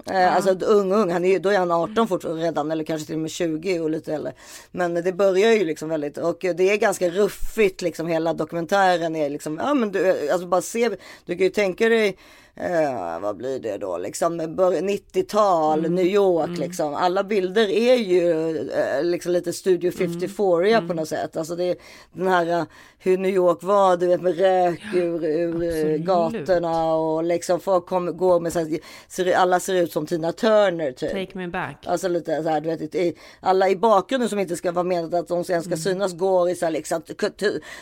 [0.05, 3.15] Eh, Alltså ung ung, han är, då är han 18 fortfarande redan eller kanske till
[3.15, 4.33] och med 20 och lite äldre.
[4.71, 9.29] Men det börjar ju liksom väldigt och det är ganska ruffigt liksom hela dokumentären är
[9.29, 10.89] liksom, ja men du, alltså bara se,
[11.25, 12.17] du kan ju tänka dig
[12.55, 16.93] Eh, vad blir det då liksom bör- 90-tal, New York liksom.
[16.95, 21.37] Alla bilder är ju eh, liksom lite Studio 54 på något sätt.
[21.37, 21.75] Alltså det är
[22.13, 22.63] den här eh,
[22.99, 27.85] hur New York var, du vet med rök ur, ur eh, gatorna och liksom folk
[27.85, 31.11] kom, går med så här, ser, alla ser ut som Tina Turner typ.
[31.11, 31.77] Take me back.
[31.85, 35.13] Alltså lite så här, du vet, i, alla i bakgrunden som inte ska vara menat
[35.13, 37.01] att de sen ska synas går i så här liksom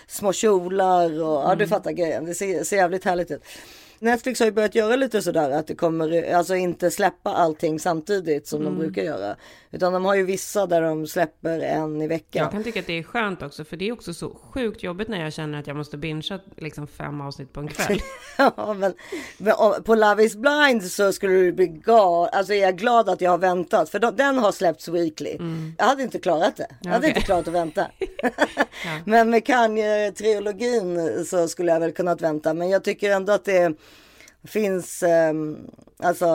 [0.08, 2.26] små kjolar och ja du fattar grejen.
[2.26, 3.42] Det ser, ser jävligt härligt ut.
[4.02, 8.48] Netflix har ju börjat göra lite sådär att det kommer, alltså inte släppa allting samtidigt
[8.48, 9.36] som de brukar göra.
[9.72, 12.44] Utan de har ju vissa där de släpper en i veckan.
[12.44, 15.08] Jag kan tycka att det är skönt också, för det är också så sjukt jobbigt
[15.08, 18.00] när jag känner att jag måste bingea liksom fem avsnitt på en kväll.
[18.38, 18.94] Ja, men,
[19.38, 22.30] men på Love is blind så skulle du bli gal.
[22.32, 25.38] Alltså jag är glad att jag har väntat för då, den har släppts weekly.
[25.78, 26.68] Jag hade inte klarat det.
[26.82, 27.10] Jag hade Mm.
[27.10, 27.10] okej.
[27.10, 27.88] inte klarat att vänta.
[29.06, 32.54] Men med Kanye-trilogin så skulle jag väl kunnat vänta.
[32.54, 33.74] Men jag tycker ändå att det
[34.44, 35.58] finns, ehm,
[36.00, 36.26] alltså,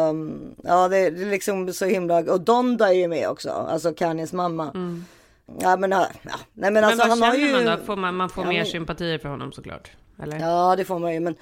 [0.65, 4.33] ja det, det är liksom så himla, och Donda är ju med också, alltså Kanyes
[4.33, 4.71] mamma.
[5.61, 6.07] Ja men, ja,
[6.55, 7.09] nej men alltså Mm.
[7.09, 7.67] men vad han har känner ju.
[7.67, 7.85] man då?
[7.85, 9.91] Får man, man får Ja, mer men- sympatier för honom såklart?
[10.23, 10.39] Eller?
[10.41, 11.35] Ja det får man ju men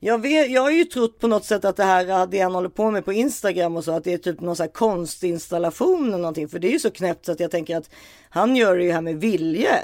[0.00, 2.68] jag, vet, jag har ju trott på något sätt att det här det han håller
[2.68, 6.18] på med på Instagram och så att det är typ någon sån här konstinstallation eller
[6.18, 7.90] någonting för det är ju så knäppt så att jag tänker att
[8.28, 9.78] han gör det ju här med vilje.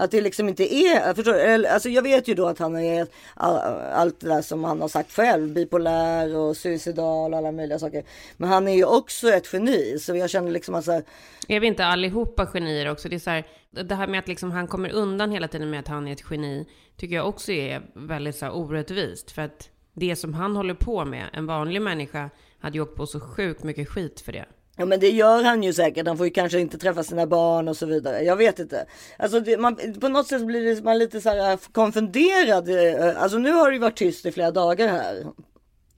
[0.00, 3.56] Att det liksom inte är, förstår Alltså jag vet ju då att han är all,
[3.92, 8.04] allt det där som han har sagt själv, bipolär och suicidal och alla möjliga saker.
[8.36, 11.02] Men han är ju också ett geni så jag känner liksom att så här,
[11.48, 13.08] Är vi inte allihopa genier också?
[13.08, 15.80] Det är så här, det här med att liksom han kommer undan hela tiden med
[15.80, 19.30] att han är ett geni, tycker jag också är väldigt så här orättvist.
[19.30, 23.06] För att det som han håller på med, en vanlig människa, hade ju åkt på
[23.06, 24.44] så sjukt mycket skit för det.
[24.80, 26.06] Ja men det gör han ju säkert.
[26.06, 28.22] Han får ju kanske inte träffa sina barn och så vidare.
[28.22, 28.86] Jag vet inte.
[29.16, 32.68] Alltså det, man, på något sätt blir det, man lite så här äh, konfunderad.
[32.68, 35.26] Eh, alltså nu har det ju varit tyst i flera dagar här.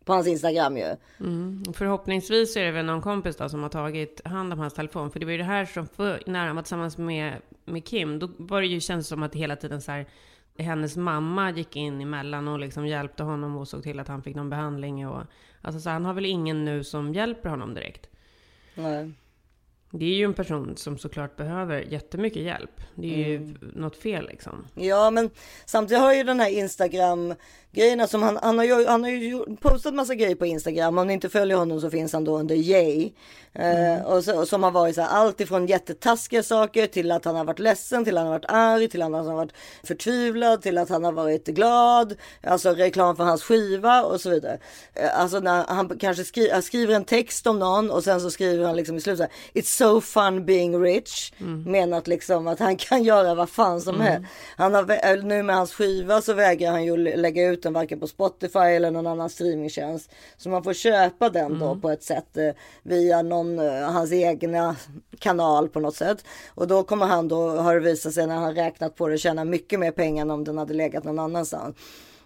[0.04, 0.96] På hans Instagram ju.
[1.20, 1.64] Mm.
[1.74, 5.10] Förhoppningsvis är det väl någon kompis då som har tagit hand om hans telefon.
[5.10, 8.18] För det var ju det här som, för, när han var tillsammans med, med Kim,
[8.18, 10.06] då var det ju känns som att det hela tiden så här,
[10.58, 14.36] hennes mamma gick in emellan och liksom hjälpte honom och såg till att han fick
[14.36, 15.08] någon behandling.
[15.08, 15.22] Och,
[15.62, 18.10] alltså så han har väl ingen nu som hjälper honom direkt.
[18.82, 19.10] Nej.
[19.92, 22.80] Det är ju en person som såklart behöver jättemycket hjälp.
[22.94, 23.56] Det är ju Mm.
[23.74, 24.66] något fel liksom.
[24.74, 25.30] Ja, men
[25.66, 27.34] samtidigt har ju den här Instagram
[27.72, 30.98] grejerna som han, han har ju, han har ju postat massa grejer på Instagram.
[30.98, 33.12] Om ni inte följer honom så finns han då under Jay.
[33.52, 37.24] Eh, och, så, och som har varit så här, allt ifrån jättetaskiga saker till att
[37.24, 39.52] han har varit ledsen, till att han har varit arg, till att han har varit
[39.84, 42.14] förtvivlad, till att han har varit glad.
[42.42, 44.58] Alltså reklam för hans skiva och så vidare.
[44.94, 48.30] Eh, alltså när han kanske skri, han skriver en text om någon och sen så
[48.30, 51.32] skriver han liksom i slutet så här, It's so fun being rich.
[51.66, 54.06] Menat liksom att han kan göra vad fan som Mm.
[54.06, 54.28] helst.
[54.56, 57.72] Han har, äh, nu med hans skiva så vägrar han ju lä- lägga ut den
[57.72, 60.10] varken på Spotify eller någon annan streamingtjänst.
[60.36, 62.50] Så man får köpa den då på ett sätt eh,
[62.82, 64.76] via någon, eh, hans egna
[65.18, 66.24] kanal på något sätt.
[66.48, 69.44] Och då kommer han då, har det visat sig när han räknat på det, tjäna
[69.44, 71.76] mycket mer pengar än om den hade legat någon annanstans.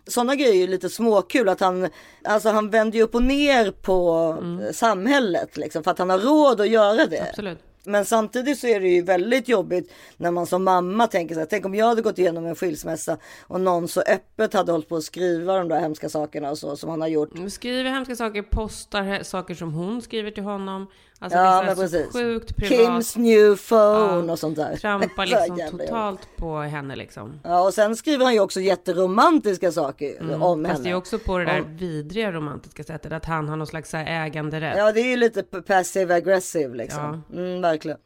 [0.06, 1.88] Sådana grejer är ju lite småkul att han,
[2.24, 4.28] alltså han vänder ju upp och ner på
[4.62, 7.28] eh, samhället liksom för att han har råd att göra det.
[7.28, 7.58] Absolut.
[7.84, 11.46] Men samtidigt så är det ju väldigt jobbigt när man som mamma tänker så här,
[11.50, 14.96] tänk om jag hade gått igenom en skilsmässa och någon så öppet hade hållit på
[14.96, 17.30] att skriva de där hemska sakerna och så som han har gjort.
[17.48, 20.86] Skriver hemska saker, postar saker som hon skriver till honom.
[21.18, 22.12] Alltså Ja, det är men precis.
[22.12, 22.86] sjukt privat.
[22.86, 24.76] Kims new phone och sånt där.
[24.76, 27.40] Trampar liksom totalt på henne liksom.
[27.44, 30.42] Ja, och sen skriver han ju också jätteromantiska saker Mm.
[30.42, 30.84] om Fast henne.
[30.84, 33.94] det är också på det där Om- vidriga romantiska sättet att han har någon slags
[33.94, 34.76] äganderätt.
[34.78, 37.22] Ja, det är ju lite passive aggressive liksom.
[37.32, 37.98] Mm, verkligen.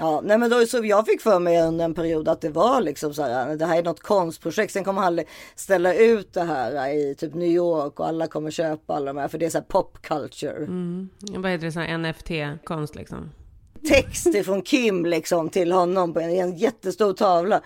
[0.00, 2.80] Ja, nej men då så jag fick för mig under en period att det var
[2.80, 4.72] liksom så här, det här är något konstprojekt.
[4.72, 5.20] Sen kommer han
[5.54, 9.28] ställa ut det här i typ New York och alla kommer köpa alla de här
[9.28, 10.56] för det är så här pop culture.
[10.56, 11.08] Mm.
[11.20, 13.30] Vad heter det, här NFT-konst liksom?
[13.88, 17.60] Text ifrån Kim liksom till honom på en, en jättestor tavla.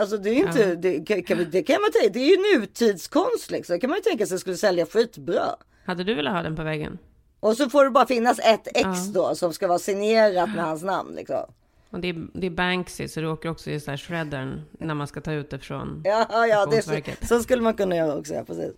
[0.00, 0.74] Alltså det är inte, Ja.
[0.74, 3.74] det, kan, kan, det kan man tänka, det är ju nutidskonst liksom.
[3.74, 5.42] Det kan man ju tänka sig skulle sälja skitbra.
[5.86, 6.98] Hade du velat ha den på väggen?
[7.40, 10.82] Och så får det bara finnas ett ex då som ska vara signerat med hans
[10.82, 11.52] namn liksom.
[11.94, 14.94] Och det är, det är Banksy, så du åker också i så här shreddern när
[14.94, 16.92] man ska ta ut det från Ja, ja, det så,
[17.26, 18.34] så skulle man kunna göra också.
[18.34, 18.72] Ja, precis.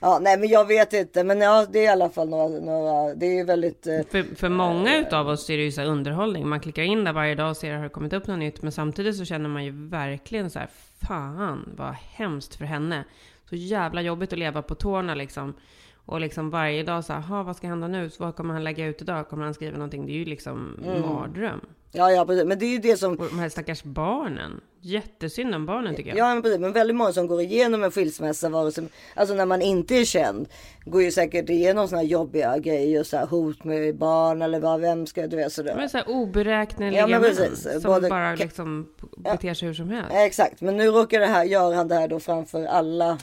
[0.00, 3.14] Ja, nej, men jag vet inte, men ja, det är i alla fall några, några
[3.14, 3.86] det är väldigt.
[3.86, 6.48] Eh, För, för många utav oss är det ju så här underhållning.
[6.48, 8.62] Man klickar in där varje dag och ser har det kommit upp något nytt.
[8.62, 10.68] Men samtidigt så känner man ju verkligen så här,
[11.08, 13.04] fan vad hemskt för henne.
[13.48, 15.54] Så jävla jobbigt att leva på tårna liksom.
[15.94, 18.10] Och liksom varje dag så här, "Ha, vad ska hända nu?
[18.10, 19.28] Så vad kommer han lägga ut idag?
[19.28, 20.06] Kommer han skriva någonting?
[20.06, 21.00] Det är ju liksom Mm.
[21.02, 21.60] mardröm.
[21.96, 22.44] Ja, ja, precis.
[22.44, 23.12] Men det är ju det som.
[23.16, 24.60] Och de här stackars barnen.
[24.80, 26.18] Jättesynd om barnen tycker jag.
[26.18, 26.58] Ja, men precis.
[26.60, 30.04] Men väldigt många som går igenom en skilsmässa, vare sig, alltså när man inte är
[30.04, 30.48] känd,
[30.84, 35.06] går ju säkert igenom här jobbiga grejer, så här hot med barn eller vad, vem
[35.06, 35.76] ska du vet sådär.
[35.78, 37.82] Är så här oberäkneliga Ja, men män precis.
[37.82, 40.10] som Både- bara liksom beter sig hur som helst.
[40.14, 43.18] Exakt, men nu råkar det här, gör han det här då framför alla,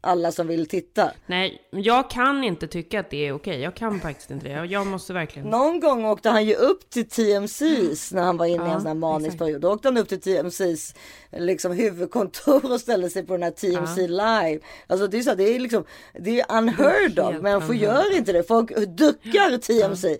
[0.00, 1.10] alla som vill titta.
[1.26, 3.60] Nej, jag kan inte tycka att det är okej.
[3.60, 4.64] Jag kan faktiskt inte det.
[4.66, 5.48] Jag- måste verkligen...
[5.48, 8.80] Någon gång åkte han ju upp till TMCs när han var inne i Ja, en
[8.80, 9.60] sån här manisk period.
[9.60, 10.94] Då åkte han upp till TMCs
[11.32, 14.60] liksom huvudkontor och ställde sig på den här TMC live.
[14.86, 15.84] Alltså det är så det är liksom,
[16.20, 17.42] det är unheard of.
[17.42, 18.42] Människor gör inte det.
[18.42, 20.18] Folk duckar TMC.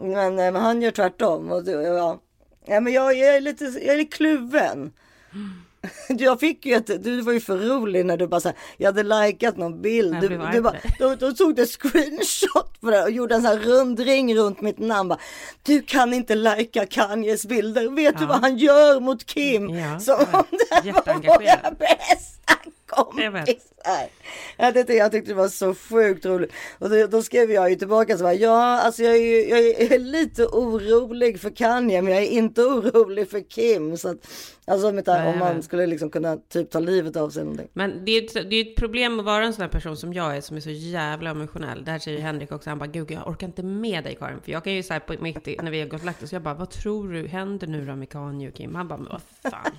[0.00, 1.50] Men, eh, men han gör tvärtom.
[1.52, 2.20] Och ja.
[2.66, 4.92] Ja, men jag, jag är lite, jag är lite kluven.
[6.08, 8.86] Jag fick ju ett, du var ju för rolig när du bara så här, jag
[8.86, 10.20] hade likat någon bild.
[10.20, 13.58] Du, du bara, då, då tog du screenshot på det och gjorde en sån här
[13.58, 15.08] rundring runt mitt namn.
[15.08, 15.18] Bara,
[15.62, 17.88] du kan inte lika Kanyes bilder.
[17.88, 18.28] Vet du Ja.
[18.28, 19.70] vad han gör mot Kim?
[19.74, 20.44] Ja, Som om
[20.82, 22.54] det var våra bästa.
[22.90, 24.08] Kompisar.
[24.56, 26.52] Ja, det, jag tyckte det var så sjukt roligt.
[26.78, 29.58] Och då, då skrev jag ju tillbaka så bara, ja, alltså jag är, ju- jag
[29.92, 33.96] är lite orolig för Kanye, men jag är inte orolig för Kim.
[33.96, 34.16] Så att,
[34.66, 37.68] alltså om, jag man skulle liksom kunna typ ta livet av sig någonting.
[37.72, 40.12] Men det är, ett, det är ett problem att vara en sån här person som
[40.14, 41.84] jag är, som är så jävla emotionell.
[41.84, 42.70] Det här säger Henrik också.
[42.70, 44.40] Han bara, gud, jag orkar inte med dig Karin.
[44.44, 46.32] För jag kan ju säga på mitt i, när vi har gått och lagt oss,
[46.32, 48.74] jag bara, vad tror du händer nu då med Kanye och Kim?
[48.74, 49.72] Han bara, men vad fan,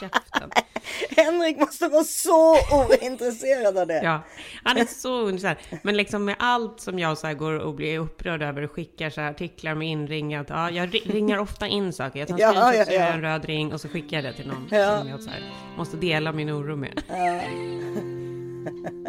[0.00, 0.50] käften.
[1.16, 2.55] Henrik måste vara så
[3.02, 4.00] ointresserad av det.
[4.02, 4.20] Ja,
[4.64, 5.58] han är så så här.
[5.82, 9.20] Men liksom med allt som jag så går och blir upprörd över och skickar så
[9.20, 10.46] här artiklar med inringat.
[10.50, 12.18] Ja, jag ri- ringar ofta in saker.
[12.18, 13.00] Jag tar Ja, ja, så ja.
[13.00, 14.98] en röd ring och så skickar jag det till någon Ja.
[14.98, 15.40] som jag så här,
[15.76, 17.02] måste dela min oro med.
[17.08, 17.40] Ja.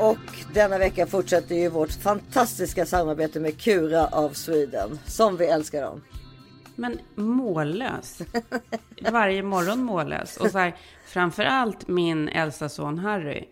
[0.00, 4.98] Och denna vecka fortsätter ju vårt fantastiska samarbete med Kura av Sweden.
[5.06, 6.02] Som vi älskar dem.
[6.74, 8.22] Men mållös.
[9.10, 10.36] Varje morgon mållös.
[10.36, 13.48] Och så här, framförallt min äldsta son Harry.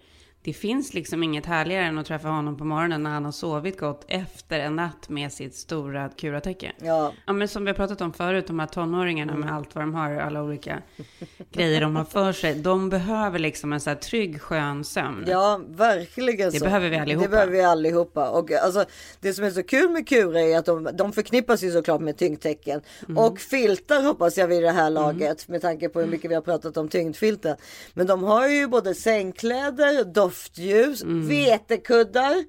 [0.49, 3.81] Det finns liksom inget härligare än att träffa honom på morgonen när han har sovit
[3.81, 6.73] gott efter en natt med sitt stora kuratäcke.
[6.79, 7.13] Ja.
[7.27, 9.95] Ja, men som vi har pratat om förut, de här tonåringarna med allt vad de
[9.95, 10.83] har, alla olika
[11.53, 12.55] grejer de har för sig.
[12.55, 15.25] De behöver liksom en så här trygg, skön sömn.
[15.29, 16.65] Ja, verkligen Det så.
[16.65, 17.23] behöver vi allihopa.
[17.23, 18.31] Det behöver vi allihopa.
[18.31, 18.85] Och alltså,
[19.21, 22.17] det som är så kul med Kura är att de, de förknippas ju såklart med
[22.17, 22.81] tyngdtecken.
[23.09, 23.19] Mm.
[23.19, 26.43] Och filtar hoppas jag vid det här laget med tanke på hur mycket vi har
[26.43, 27.57] pratat om tyngdfilter.
[27.95, 30.05] Men de har ju både sängkläder,
[30.39, 31.29] doftljus, Mm.
[31.29, 32.45] vetekuddar.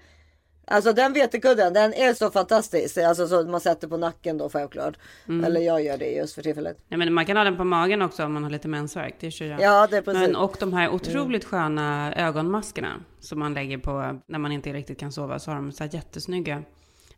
[0.71, 2.97] Alltså den vetekudden, den är så fantastisk.
[2.97, 4.93] Alltså så man sätter på nacken då självklart.
[5.27, 5.45] Mm.
[5.45, 6.77] Eller jag gör det just för tillfället.
[6.87, 9.15] Ja, men man kan ha den på magen också om man har lite mensvärk.
[9.19, 9.61] Det kör jag.
[9.61, 10.21] Ja, det är precis.
[10.21, 14.99] Men, och de här otroligt sköna ögonmaskerna som man lägger på när man inte riktigt
[14.99, 15.39] kan sova.
[15.39, 16.63] Så har de så här jättesnygga,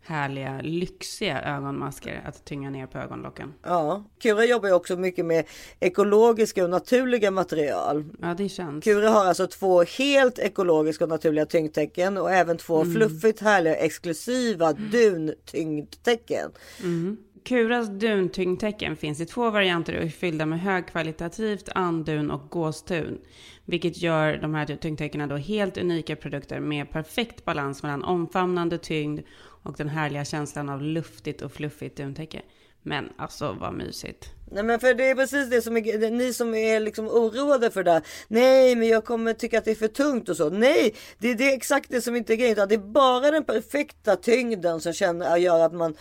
[0.04, 3.54] härliga, lyxiga ögonmasker att tynga ner på ögonlocken.
[3.64, 5.46] Ja, Kura jobbar ju också mycket med
[5.80, 8.06] ekologiska och naturliga material.
[8.22, 8.84] Ja, det känns.
[8.84, 12.94] Kura har alltså två helt ekologiska och naturliga tyngdtecken och även två Mm.
[12.94, 16.52] fluffigt härliga exklusiva duntyngdtecken.
[16.84, 17.18] Mm.
[17.44, 23.18] Kuras duntyngdtecken finns i två varianter och är fyllda med högkvalitativt andun och gåstun.
[23.66, 29.22] Vilket gör de här tyngdtäckena då helt unika produkter med perfekt balans mellan omfamnande tyngd
[29.64, 32.42] och den härliga känslan av luftigt och fluffigt duntäcke.
[32.84, 34.30] Men alltså vad mysigt.
[34.54, 37.84] Nej men för det är precis det som är, ni som är liksom oroade för
[37.84, 38.02] det.
[38.28, 40.50] Nej men jag kommer tycka att det är för tungt och så.
[40.50, 42.68] Nej det, det är exakt det som inte är grejen.
[42.70, 45.96] Det är bara den perfekta tyngden som känner, gör att man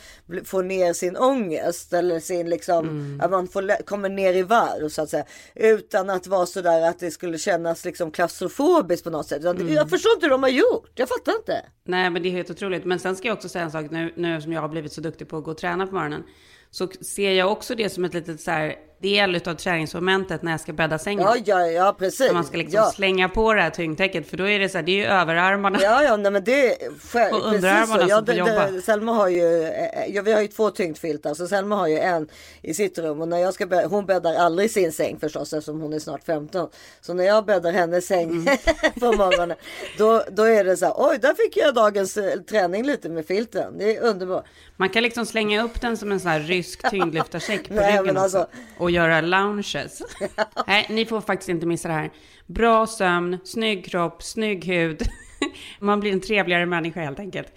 [0.44, 1.92] får ner sin ångest.
[1.92, 5.24] Eller sin liksom, att man får, kommer ner i varv så att säga.
[5.54, 9.42] Utan att vara sådär att det skulle kännas liksom klaustrofobiskt på något sätt.
[9.42, 10.90] Det- Jag förstår inte hur de har gjort.
[10.94, 11.64] Jag fattar inte.
[11.84, 12.84] Nej, men det är helt otroligt.
[12.84, 15.00] Men sen ska jag också säga en sak nu, nu som jag har blivit så
[15.00, 16.22] duktig på att gå och träna på morgonen.
[16.70, 20.60] Så ser jag också det som ett litet så här del av träningsmomentet när jag
[20.60, 21.22] ska bädda sängen.
[21.22, 22.20] Ja, ja, ja precis.
[22.26, 22.92] När man ska liksom ja.
[22.94, 24.30] slänga på det här tyngdtäcket.
[24.30, 25.78] För då är det så här, det är ju överarmarna.
[25.82, 28.80] Ja, ja, nej, men det är själv, Och underarmarna som får jobba.
[28.80, 32.28] Selma har ju, eh, ja, vi har ju två tyngdfiltar så Selma har ju en
[32.62, 35.80] i sitt rum och när jag ska bädda, hon bäddar aldrig sin säng förstås eftersom
[35.80, 36.68] hon är snart 15.
[37.00, 38.44] Så när jag bäddar hennes säng Mm.
[39.00, 39.56] på morgonen
[39.98, 43.26] då, då är det så här, oj där fick jag dagens eh, träning lite med
[43.26, 43.78] filten.
[43.78, 44.44] Det är underbart.
[44.76, 48.16] Man kan liksom slänga upp den som en sån här rysk tyngdlyftarsäck på Nej, ryggen
[48.16, 48.46] alltså-
[48.78, 50.02] Och göra lounges.
[50.66, 52.10] Nej, ni får faktiskt inte missa det här.
[52.46, 55.02] Bra sömn, snygg kropp, snygg hud.
[55.78, 57.52] Man blir en trevligare människa helt enkelt.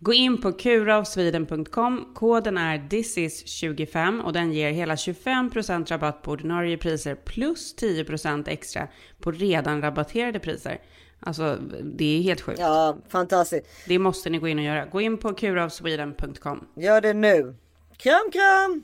[0.00, 2.12] Gå in på kuraofsweden.com.
[2.14, 8.88] Koden är thisis25 och den ger hela 25% rabatt på ordinarie priser plus 10% extra
[9.20, 10.80] på redan rabatterade priser.
[11.20, 12.58] Alltså, det är helt sjukt.
[12.58, 13.66] Ja, fantastiskt.
[13.86, 14.86] Det måste ni gå in och göra.
[14.86, 16.68] Gå in på kuraofsweden.com.
[16.76, 17.56] Gör det nu.
[17.96, 18.82] Kram, kram!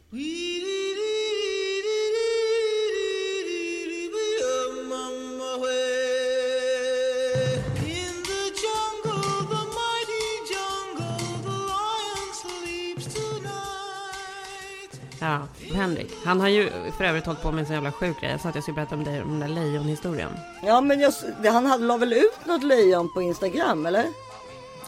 [15.21, 15.39] Ja,
[15.75, 16.13] Henrik.
[16.25, 18.31] Han har ju för övrigt hållit på med en så jävla sjuk grej.
[18.31, 20.31] Jag sa att jag skulle berätta om dig om den där lejonhistorien.
[20.63, 21.13] Ja, men jag,
[21.53, 24.05] han hade- la väl ut något lejon på Instagram eller?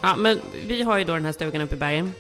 [0.03, 2.13] Ja, men vi har ju då den här stugan uppe i bergen.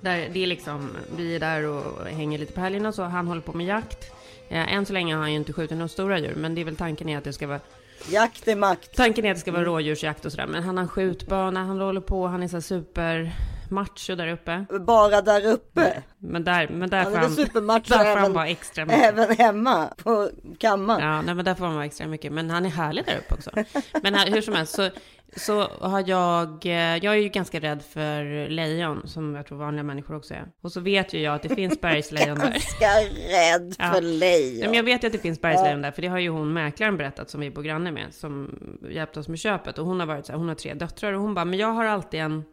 [0.00, 3.02] Där det är liksom, vi är där och hänger lite på helgerna så.
[3.02, 4.10] Han håller på med jakt.
[4.48, 6.64] Eh, än så länge har han ju inte skjutit några stora djur, men det är
[6.64, 7.60] väl tanken är att det ska vara
[8.10, 8.96] Jakt är makt.
[8.96, 12.00] Tanken är att det ska vara rådjursjakt och sådär, men han har skjutbana, han håller
[12.00, 13.32] på, han är så super
[13.70, 14.64] macho där uppe.
[14.80, 16.02] Bara där uppe.
[16.18, 19.02] Men där, men där han, supermacho där får även, vara extra mycket.
[19.04, 21.08] även hemma på kammaren.
[21.08, 22.32] Ja, nej, men där får han vara extra mycket.
[22.32, 23.50] Men han är härlig där uppe också.
[24.02, 24.90] Men här, hur som helst så,
[25.36, 29.82] så har jag, eh, jag är ju ganska rädd för lejon, som jag tror vanliga
[29.82, 30.44] människor också är.
[30.62, 32.50] Och så vet ju jag att det finns bergslejon där.
[32.50, 32.86] Ganska
[33.28, 34.58] rädd för lejon.
[34.58, 36.52] Nej, men jag vet ju att det finns bergslejon där, för det har ju hon
[36.52, 38.58] mäklaren berättat som vi bor granne med, som
[38.90, 39.78] hjälpte oss med köpet.
[39.78, 41.72] Och hon har varit så här, hon har tre döttrar och hon bara, men jag
[41.72, 42.44] har alltid en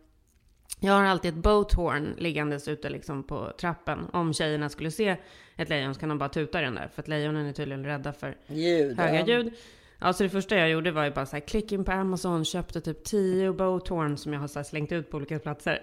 [0.84, 4.08] jag har alltid ett boat horn liggandes ute liksom på trappen.
[4.14, 5.18] Om tjejerna skulle se
[5.56, 6.90] ett lejon så kan de bara tuta den där.
[6.94, 9.26] För att lejonen är tydligen rädda för Ljud, höga ja.
[9.26, 9.54] ljud.
[10.00, 12.82] Alltså det första jag gjorde var ju bara så här, klick in på Amazon, köpte
[12.82, 15.80] typ 10 boat horn som jag har så slängt ut på olika platser.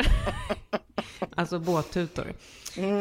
[1.34, 2.32] alltså båttutor.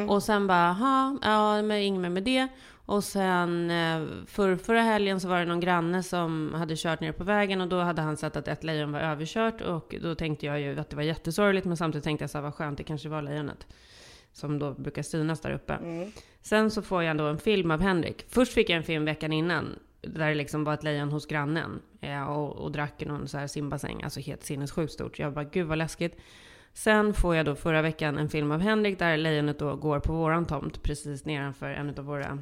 [0.08, 2.48] Och sen bara, ha, ja men inget med det.
[2.90, 7.12] Och sen eh, för, förra helgen så var det någon granne som hade kört ner
[7.12, 10.46] på vägen och då hade han sett att ett lejon var överkört och då tänkte
[10.46, 12.84] jag ju att det var jättesorgligt men samtidigt tänkte jag så här, vad skönt, det
[12.84, 13.68] kanske var lejonet.
[14.34, 15.74] Som då brukar synas där uppe.
[16.42, 18.26] Sen så får jag då en film av Henrik.
[18.30, 19.80] Först fick jag en film veckan innan.
[20.02, 21.82] Där det liksom var ett lejon hos grannen.
[22.02, 24.04] eh, Och, och drack i någon så här simbassäng.
[24.04, 25.20] Alltså helt sinnessjukt stort.
[25.20, 26.18] Jag bara, gud vad läskigt.
[26.74, 30.14] Sen får jag då förra veckan en film av Henrik där lejonet då går på
[30.14, 32.40] våran tomt precis nedanför en av våra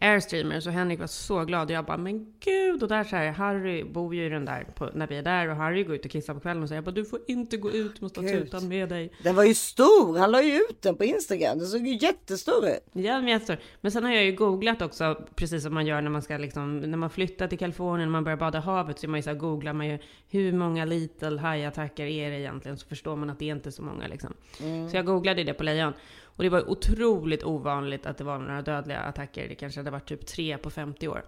[0.00, 3.32] Airstreamer, så Henrik var så glad och jag bara, men gud, och där så här,
[3.32, 6.04] Harry bor ju i den där på, när vi är där och Harry går ut
[6.04, 8.28] och kissar på kvällen och säger jag bara, du får inte gå ut, måste ha
[8.28, 9.12] tutan med dig.
[9.22, 12.68] Den var ju stor, han la ju ut den på Instagram, den såg ju jättestor
[12.68, 12.84] ut.
[12.92, 13.58] Ja, men, jättestor.
[13.80, 16.78] men sen har jag ju googlat också, precis som man gör när man ska liksom,
[16.78, 19.30] när man flyttar till Kalifornien, när man börjar bada havet, så är man ju så
[19.30, 23.38] här, googlar man ju hur många little hajattacker är det egentligen, så förstår man att
[23.38, 24.34] det är inte så många liksom.
[24.60, 24.90] Mm.
[24.90, 25.92] Så jag googlade det på lejon.
[26.36, 29.48] Och det var otroligt ovanligt att det var några dödliga attacker.
[29.48, 31.24] Det kanske hade varit typ tre på 50 år.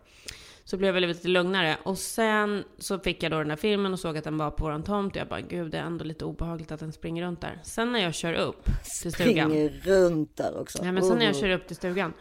[0.64, 1.76] Så blev jag lite lugnare.
[1.82, 4.64] Och sen så fick jag då den här filmen och såg att den var på
[4.64, 5.12] våran tomt.
[5.16, 7.60] Och jag bara, gud det är ändå lite obehagligt att den springer runt där.
[7.62, 8.64] Sen när jag kör upp
[9.02, 9.50] till stugan.
[9.50, 10.84] Springer runt där också.
[10.84, 11.40] Ja, men sen när jag Oh.
[11.40, 12.12] kör upp till stugan.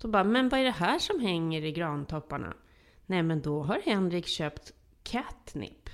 [0.00, 2.54] Då bara, men vad är det här som hänger i grantopparna?
[3.06, 4.72] Nej, men då har Henrik köpt
[5.02, 5.90] catnip.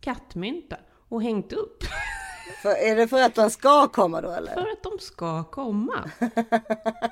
[0.00, 0.76] Kattmynta.
[1.08, 1.84] Och hängt upp.
[2.62, 4.52] För, är det för att den ska komma då eller?
[4.52, 6.10] För att de ska komma.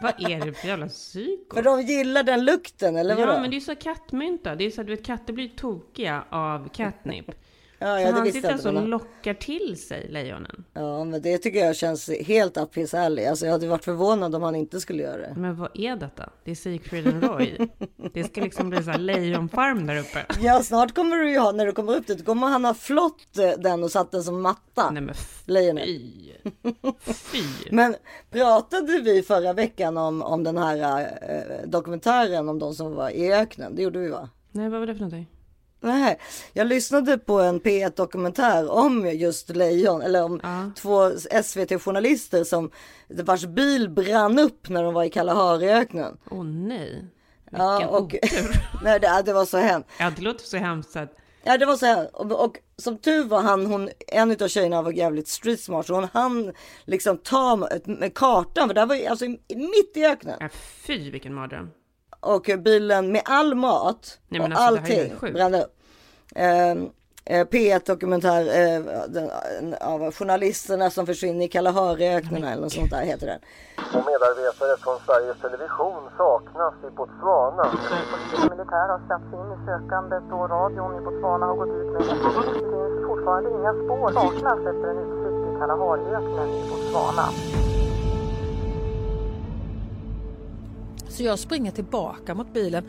[0.01, 1.57] vad är det för jävla psyko?
[1.57, 3.33] För de gillar den lukten eller vadå?
[3.33, 4.55] Ja, men det är så kattmynta.
[4.55, 7.31] Det är så att du vet, katter blir tokiga av catnip.
[7.79, 10.65] Ja, så ja, det han sitter alltså och lockar till sig lejonen.
[10.73, 13.27] Ja, men det tycker jag känns helt up his alley.
[13.27, 15.35] Alltså jag hade varit förvånad om han inte skulle göra det.
[15.37, 16.31] Men vad är detta?
[16.45, 17.69] Det är Siegfried and Roy.
[18.13, 20.27] Det ska liksom bli så här lejonfarm där uppe.
[20.41, 23.39] Ja, snart kommer du ju ha, när du kommer upp dit, kommer han ha flott
[23.39, 24.91] eh, den och satt den som matta.
[24.91, 25.15] Nej men
[25.45, 25.85] Lejonet.
[25.85, 26.13] fy.
[27.07, 27.43] Fy.
[27.71, 27.95] Men
[28.31, 33.33] pratade vi förra veckan om, om den här eh, dokumentären om de som var i
[33.33, 33.77] öknen?
[33.77, 34.29] Det gjorde vi va?
[34.53, 35.36] Nej, vad var det för någonting?
[35.81, 36.19] Nej,
[36.53, 40.41] jag lyssnade på en P1 dokumentär om just lejon, eller om
[40.77, 41.11] två
[41.43, 42.71] SVT-journalister som
[43.09, 46.17] vars bil brann upp när de var i Kalahariöknen.
[46.31, 47.05] Åh nej.
[47.51, 48.15] Ja, och,
[48.83, 49.89] nej, det, det var så hemskt.
[49.99, 51.17] Ja, det låter så hemskt att...
[51.45, 52.17] Ja, det var så här.
[52.17, 55.95] Och, och som tur var han, hon, en av tjejerna var jävligt street smart, så
[55.95, 56.53] hon hann
[56.85, 60.37] liksom ta med, med kartan, för det här var ju alltså i- mitt i öknen.
[60.41, 60.49] Ja,
[60.87, 61.71] fy vilken mardröm.
[62.27, 65.73] Och bilen med all mat Nej, och alltså, allting brann upp.
[66.35, 66.91] Ehm,
[67.25, 72.91] eh, P1 dokumentär eh, den, en av journalisterna som försvinner i Kalahariöknen eller något sånt
[72.91, 73.41] där heter den.
[73.95, 77.67] Och medarbetare från Sveriges Television saknas i Botswana.
[78.51, 82.15] Militär har satts in i sökandet och radion i Botswana har gått ut med det.
[82.55, 87.27] Det finns fortfarande inga spår saknas efter en utflykt i Kalahariöknen i Botswana.
[91.17, 92.85] Så jag springer tillbaka mot bilen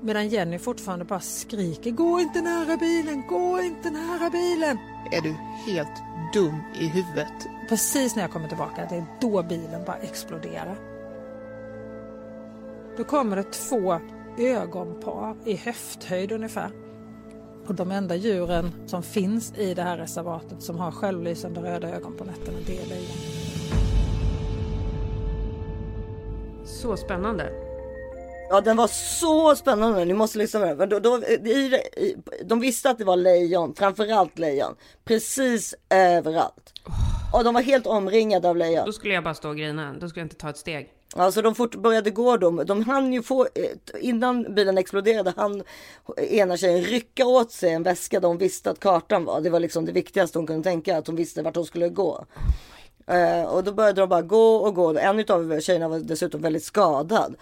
[0.00, 4.78] medan Jenny fortfarande bara skriker Gå inte nära bilen, gå inte nära bilen.
[5.12, 5.34] Är du
[5.72, 6.02] helt
[6.34, 7.46] dum i huvudet?
[7.68, 10.78] Precis när jag kommer tillbaka, det är då bilen bara exploderar.
[12.96, 14.00] Då kommer det två
[14.38, 16.70] ögonpar i höfthöjd ungefär.
[17.66, 22.16] Och de enda djuren som finns i det här reservatet som har självlysande röda ögon
[22.16, 23.16] på nätterna, det är lejon.
[26.64, 27.67] Så spännande.
[28.50, 30.04] Ja, den var så spännande.
[30.04, 30.76] Ni måste lyssna på den.
[30.76, 31.34] Men Då, då, i,
[31.96, 34.74] i, de visste att det var lejon, framförallt lejon,
[35.04, 36.72] precis överallt.
[37.32, 38.86] Och de var helt omringade av lejon.
[38.86, 39.94] Då skulle jag bara stå och grina.
[40.00, 40.92] Då skulle jag inte ta ett steg.
[41.16, 43.70] Alltså de fort började gå de, de hann ju få, eh,
[44.00, 45.62] innan bilen exploderade, han
[46.16, 49.40] ena tjejen rycka åt sig en väska där hon visste att kartan var.
[49.40, 52.24] Det var liksom det viktigaste hon kunde tänka, att hon visste vart hon skulle gå.
[53.06, 54.98] Eh, och då började de bara gå och gå.
[54.98, 57.36] En av tjejerna var dessutom väldigt skadad.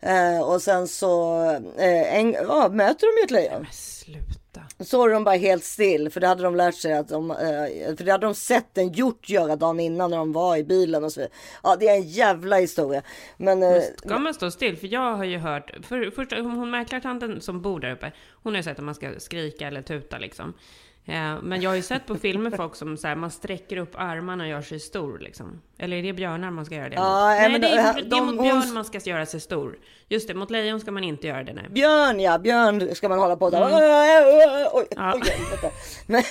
[0.00, 1.40] Eh, och sen så
[1.78, 3.66] eh, en, ja, möter de ju ett lejon.
[3.72, 4.38] Sluta.
[4.80, 7.96] Så är de bara helt still, för det hade de lärt sig att de, eh,
[7.96, 11.04] för det hade de sett en hjort göra dagen innan när de var i bilen
[11.04, 11.32] och så vidare.
[11.62, 13.02] Ja, det är en jävla historia.
[13.36, 14.76] Men, eh, Ska man stå still?
[14.76, 18.56] För jag har ju hört, för första, hon mäklartanten som bor där uppe, hon har
[18.58, 20.54] ju sett att man ska skrika eller tuta liksom.
[21.08, 23.92] Eh, Men jag har ju sett på filmer folk som så här, man sträcker upp
[23.94, 25.60] armarna och gör sig stor liksom.
[25.78, 27.10] Eller är det björnar man ska göra det Ja, mot?
[27.28, 29.26] nej, Nej, men det är, det- det är de- mot hon- björn man ska göra
[29.26, 29.78] sig stor.
[30.08, 31.66] Just det, mot lejon ska man inte göra det nej.
[31.70, 33.58] Björn ja, björn ska man hålla på där.
[33.62, 33.74] Mm.
[33.74, 35.70] Oj, oj, helvete.
[36.06, 36.22] men,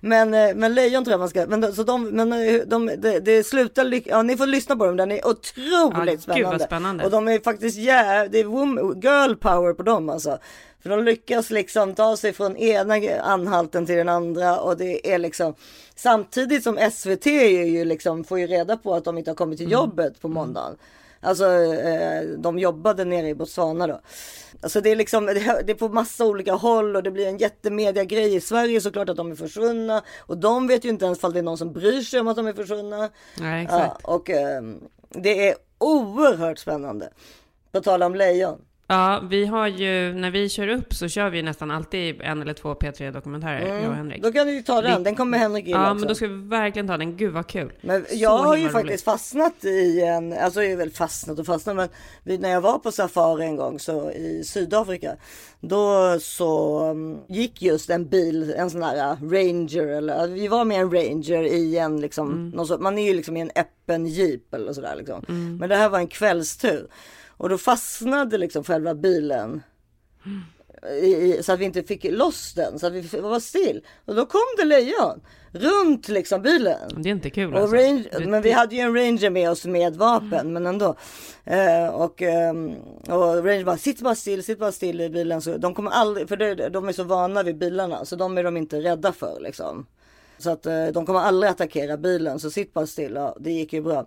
[0.30, 2.86] men, eh, men lejon tror jag man ska, men, de- så de, men eh, de,
[2.98, 6.64] det, det slutar, ja ni får lyssna på dem, den är otroligt Ja, spännande.
[6.64, 7.04] spännande.
[7.04, 10.38] Och de är faktiskt, yeah, det är wom- girl power på dem alltså.
[10.86, 15.18] För de lyckas liksom ta sig från ena anhalten till den andra och det är
[15.18, 15.54] liksom
[15.94, 19.58] samtidigt som SVT är ju liksom får ju reda på att de inte har kommit
[19.58, 20.76] till jobbet på måndagen.
[21.20, 24.00] Alltså eh, de jobbade nere i Botswana då.
[24.60, 27.38] Alltså det är liksom, det det är på massa olika håll och det blir en
[27.38, 30.02] jättemedia grej i Sverige såklart att de är försvunna.
[30.18, 32.36] Och de vet ju inte ens om det är någon som bryr sig om att
[32.36, 33.10] de är försvunna.
[33.38, 34.00] Nej, exakt.
[34.02, 34.62] Ja, och eh,
[35.08, 37.10] det är oerhört spännande.
[37.72, 38.58] På tal om lejon.
[38.88, 42.52] Ja, vi har ju, när vi kör upp så kör vi nästan alltid en eller
[42.52, 43.82] två P3 dokumentärer, Mm.
[43.82, 44.22] jag och Henrik.
[44.22, 45.98] Då kan du ju ta den, den kommer Henrik gilla Ja, också.
[46.00, 47.16] men då ska vi verkligen ta den.
[47.16, 47.72] Gud vad kul.
[47.80, 48.72] Men Så jag har ju roligt.
[48.72, 51.76] faktiskt fastnat i en, alltså jag är väl fastnat och fastnat
[52.24, 55.16] men när jag var på safari en gång så i Sydafrika
[55.60, 60.64] då så um, gick just en bil, en sån här uh, Ranger eller vi var
[60.64, 62.66] med en Ranger i en liksom, Mm.
[62.66, 65.24] så, man är ju liksom i en öppen jeep eller sådär liksom.
[65.60, 66.86] Men det här var en kvällstur
[67.36, 69.62] och då fastnade liksom själva bilen
[71.02, 73.80] i, så att vi inte fick loss den så att vi var still.
[74.04, 75.20] Och då kom det lejon
[75.52, 76.90] runt liksom bilen.
[76.96, 77.76] Det är inte kul Och alltså.
[77.76, 80.96] range, Det- men vi hade ju en ranger med oss med vapen, men ändå.
[81.44, 82.74] Eh, och, ehm,
[83.08, 85.40] och ranger bara, sitt bara still, sitt bara still i bilen.
[85.42, 88.44] Så de kommer aldrig, för det, de är så vana vid bilarna, så de är
[88.44, 89.86] de inte rädda för liksom.
[90.38, 93.12] Så att eh, de kommer aldrig attackera bilen, så sitt bara still.
[93.14, 94.06] Ja, det gick ju bra.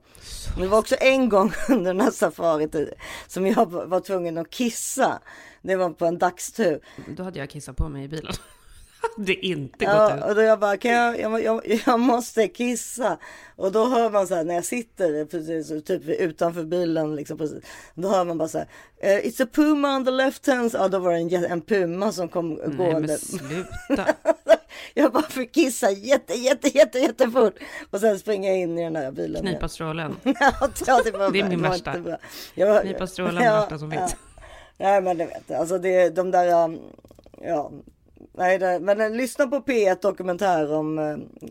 [0.54, 2.82] Men det var också en gång under den här safarit eh,
[3.28, 5.20] som jag var tvungen att kissa.
[5.62, 6.80] Det var på en dagstur.
[7.18, 8.34] Då hade jag kissat på mig i bilen.
[9.18, 10.24] det är inte gått Ja, ut.
[10.24, 13.18] och då jag bara, kan jag, jag, jag, jag måste kissa.
[13.56, 17.64] Och då hör man så här när jag sitter precis typ utanför bilen liksom precis.
[17.96, 18.68] Då hör man bara så här,
[18.98, 20.72] eh, it's a puma on the left hand.
[20.74, 23.08] Ja, då var det en, en puma som kom Nej gående.
[23.08, 24.06] men sluta.
[24.94, 27.54] jag bara fick kissa jätte, jätte, jätte, jättefort.
[27.92, 29.42] Och sen springa in i den där bilen.
[29.42, 30.16] Knipa strålen.
[30.88, 32.18] ja, det, var, Det är min var värsta.
[32.56, 34.16] Jag- Knipa strålen är det värsta som finns.
[34.78, 35.52] Nej men det vet.
[35.52, 36.80] Alltså det, de där, um,
[37.42, 37.72] ja.
[38.34, 41.00] Nej, det, men eh, lyssna på P1 dokumentär om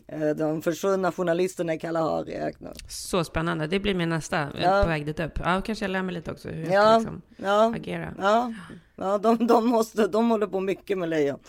[0.07, 2.53] eh, de försvunna journalisterna i Kalahari.
[2.89, 3.67] Så spännande.
[3.67, 4.81] Det blir min nästa, Ja.
[4.83, 5.39] på väg dit upp.
[5.45, 8.13] Ja, kanske jag lär mig lite också hur jag ska Ja, liksom ja, agera.
[8.21, 8.53] ja,
[8.95, 11.39] ja de, de, måste, de håller på mycket med lejon.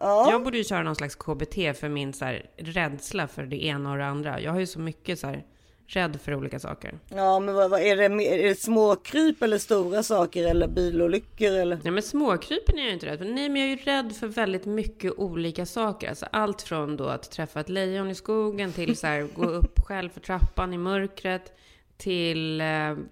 [0.00, 0.30] Ja.
[0.30, 3.92] Jag borde ju köra någon slags KBT för min så här, rädsla för det ena
[3.92, 4.40] och det andra.
[4.40, 5.44] Jag har ju så mycket så här,
[5.86, 6.98] rädd för olika saker.
[7.08, 11.80] Ja, men vad, vad är, det, är det småkryp eller stora saker eller bilolyckor eller?
[11.84, 13.24] Ja men småkrypen är jag ju inte rädd för.
[13.24, 16.08] Nej men jag är ju rädd för väldigt mycket olika saker.
[16.08, 19.80] Alltså allt från då att träffa ett lejon i skogen till så här, gå upp
[19.86, 21.52] själv för trappan i mörkret.
[21.96, 22.66] Till eh,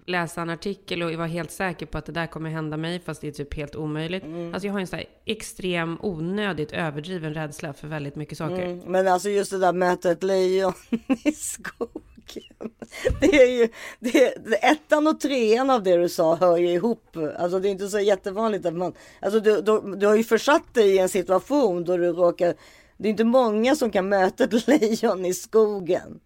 [0.05, 3.21] läsa en artikel och vara helt säker på att det där kommer hända mig fast
[3.21, 4.23] det är typ helt omöjligt.
[4.53, 8.65] Alltså jag har en så här extrem onödigt överdriven rädsla för väldigt mycket saker.
[8.65, 10.73] Mm, men alltså just det där möta ett lejon
[11.25, 12.03] i skogen.
[13.19, 13.69] Det är ju,
[13.99, 17.17] det, det, ettan och trean av det du sa hör ju ihop.
[17.37, 20.73] Alltså det är inte så jättevanligt att man, alltså du, du, du har ju försatt
[20.73, 22.53] dig i en situation då du råkar,
[22.97, 26.19] det är inte många som kan möta ett lejon i skogen.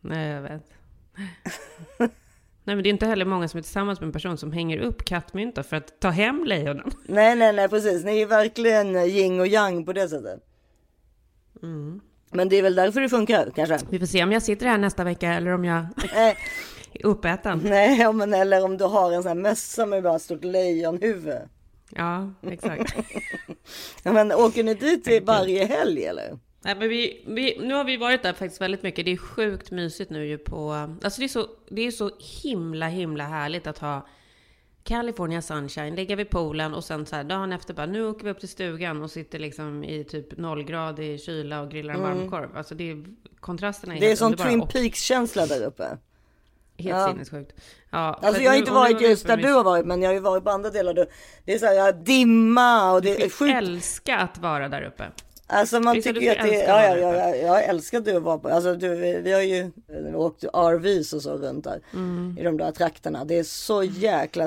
[0.00, 0.77] Nej jag vet.
[2.64, 4.78] Nej men det är inte heller många som är tillsammans med en person som hänger
[4.78, 6.90] upp kattmynta för att ta hem lejonen.
[7.06, 8.04] Nej, nej, nej, precis.
[8.04, 10.40] Ni är verkligen yin och yang på det sättet.
[11.62, 12.00] Mm.
[12.30, 13.78] Men det är väl därför det funkar kanske.
[13.90, 16.36] Vi får se om jag sitter här nästa vecka eller om jag är
[17.04, 17.60] uppäten.
[17.64, 21.38] nej, men eller om du har en sån här mössa med bara ett stort lejonhuvud.
[21.90, 22.96] Ja, exakt.
[24.02, 26.38] Men åker ni dit varje helg eller?
[26.62, 29.04] Nej, men vi, vi, nu har vi varit där faktiskt väldigt mycket.
[29.04, 30.72] Det är sjukt mysigt nu ju på...
[31.02, 32.10] Alltså det är så, det är så
[32.42, 34.06] himla, himla härligt att ha
[34.84, 38.30] California sunshine, ligga vid poolen och sen så här dagen efter bara nu åker vi
[38.30, 42.18] upp till stugan och sitter liksom i typ nollgradig kyla och grillar en Mm.
[42.18, 42.56] varmkorv.
[42.56, 43.04] Alltså det är
[43.40, 45.84] kontrasterna är Det är som Twin och Peaks-känsla där uppe.
[45.84, 47.08] Helt Ja.
[47.08, 47.52] sinnessjukt.
[47.90, 50.14] Ja, Alltså jag har nu- inte varit just där du har varit, men jag har
[50.14, 50.94] ju varit på andra delar.
[50.94, 51.06] Du-
[51.44, 53.54] Det är så här, dimma och det är Jag sjukt.
[53.54, 55.04] älskar att vara där uppe.
[55.50, 58.38] Alltså man tycker ju att det, älskar ja, ja, ja, ja, jag älskade att vara
[58.38, 62.36] på, alltså du, vi har ju eh, åkt RVs och så runt där Mm.
[62.40, 63.24] i de där trakterna.
[63.24, 64.46] Det är så jäkla,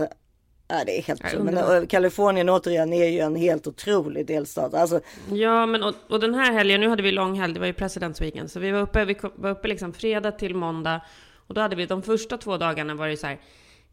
[0.68, 1.54] ja det är helt otroligt.
[1.54, 4.74] Men eh, Kalifornien återigen är ju en helt otrolig delstat.
[4.74, 5.00] Alltså,
[5.32, 7.74] Ja, men och, och den här helgen, nu hade vi lång helg, det var ju
[7.74, 11.02] Presidents Weekend, så vi var uppe, vi kom- var uppe liksom fredag till måndag,
[11.48, 13.38] och då hade vi de första två dagarna var det så här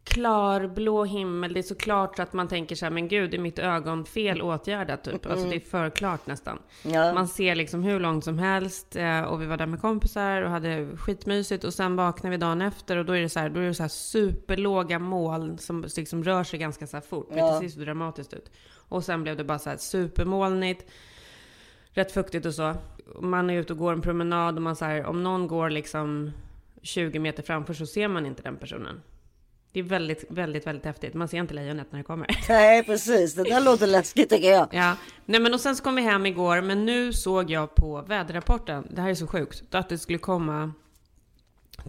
[0.09, 3.39] klarblå himmel, det är så klart så att man tänker så här, men gud, är
[3.39, 5.27] mitt ögon fel åtgärdat typ?
[5.27, 6.59] Alltså det är för klart nästan.
[6.83, 7.13] Ja.
[7.13, 10.51] Man ser liksom hur långt som helst, eh, och vi var där med kompisar och
[10.51, 13.61] hade skitmysigt, och sen vaknar vi dagen efter, och då är det så här, då
[13.61, 17.29] är det så här superlåga moln som liksom rör sig ganska så här fort.
[17.35, 17.53] Ja.
[17.53, 18.51] Det ser så dramatiskt ut.
[18.89, 20.91] Och sen blev det bara så här supermolnigt
[21.91, 22.75] rätt fuktigt och så.
[23.21, 26.33] Man är ute och går en promenad och man så här, om någon går liksom
[26.83, 29.01] 20 meter framför så ser man inte den personen.
[29.73, 31.15] Det är väldigt, väldigt, väldigt häftigt.
[31.15, 32.29] Man ser inte lejonet när det kommer.
[32.49, 34.69] nej precis, det där låter läskigt tycker jag.
[34.73, 38.03] Ja, nej men och sen så kom vi hem igår, men nu såg jag på
[38.03, 40.73] väderrapporten, det här är så sjukt, att det skulle komma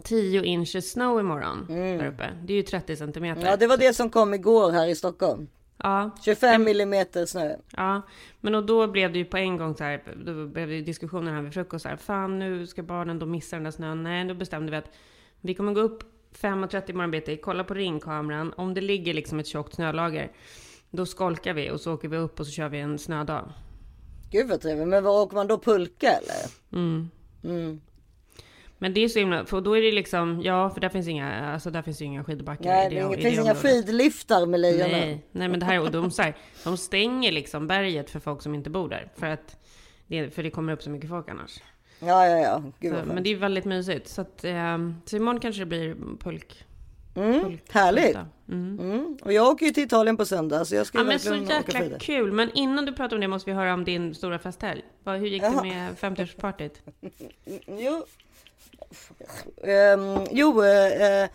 [0.03, 2.29] 10 inches snow imorgon där uppe.
[2.43, 3.41] Det är ju 30 centimeter.
[3.41, 3.51] Mm.
[3.51, 5.47] Ja det var det som kom igår här i Stockholm.
[5.83, 6.11] Ja.
[6.25, 7.55] 25 millimeter snö.
[7.77, 8.01] Ja,
[8.39, 11.33] men och då blev det ju på en gång så här, då blev det diskussioner
[11.33, 14.03] här vid frukost så här, fan nu ska barnen då missa den där snön.
[14.03, 14.91] Nej, då bestämde vi att
[15.41, 16.03] vi kommer gå upp
[16.37, 20.31] 5.30 i morgon bitti, kolla på ringkameran, om det ligger liksom ett tjockt snölager,
[20.89, 23.53] Då skolkar vi och så åker vi upp och så kör vi en snödag.
[24.31, 24.87] Gud vad trevligt.
[24.87, 26.51] Men vad åker man då pulka eller?
[26.71, 27.09] Mm.
[27.43, 27.81] Mm.
[28.81, 31.53] Men det är så himla, för då är det liksom, ja för där finns inga,
[31.53, 32.69] alltså där finns ju inga skidbackar.
[32.69, 34.91] Nej, det, det, det finns inga skidliftar med lejonen.
[34.91, 38.41] Nej, nej men det här, och de, så här, de stänger liksom berget för folk
[38.41, 39.11] som inte bor där.
[39.15, 39.57] För att
[40.07, 41.59] det, för det kommer upp så mycket folk annars.
[41.99, 42.63] Ja, ja, ja.
[42.79, 44.07] Gud Så, men det är väldigt mysigt.
[44.07, 46.65] Så, att, eh, så imorgon kanske det blir pulk.
[47.15, 48.17] Mm, pulk härligt.
[48.49, 48.79] Mm.
[48.79, 49.17] Mm.
[49.23, 51.99] Och jag åker ju till Italien på söndag så jag ska Ja men så jäkla
[51.99, 52.31] kul.
[52.31, 54.81] Men innan du pratar om det måste vi höra om din stora festhelg.
[55.05, 55.61] Hur gick Jaha.
[55.63, 56.73] det med 50-årspartyt?
[57.67, 58.03] Jo,
[59.63, 61.29] Ehm, jo eh,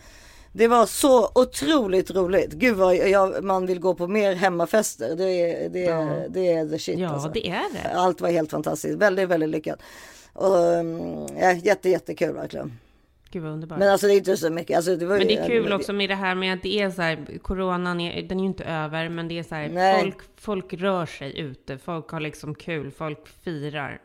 [0.51, 2.53] det var så otroligt roligt.
[2.53, 5.15] Gud vad jag, man vill gå på mer hemmafester.
[5.15, 6.27] Det är, det är, Ja.
[6.29, 7.29] det är the shit Ja, alltså.
[7.29, 7.89] det är det.
[7.93, 8.97] Allt var helt fantastiskt.
[8.97, 9.79] Väldigt, väldigt lyckat.
[10.35, 12.79] Och, um, ja, jätte, jättekul verkligen.
[13.31, 13.79] Gud vad underbart.
[13.79, 14.75] Men alltså det är inte så mycket.
[14.75, 16.91] Alltså, det var, Men det är kul också med det här med att det är
[16.91, 20.17] så här, coronan är, den är ju inte över, men det är så här, folk,
[20.35, 24.01] folk rör sig ute, folk har liksom kul, folk firar.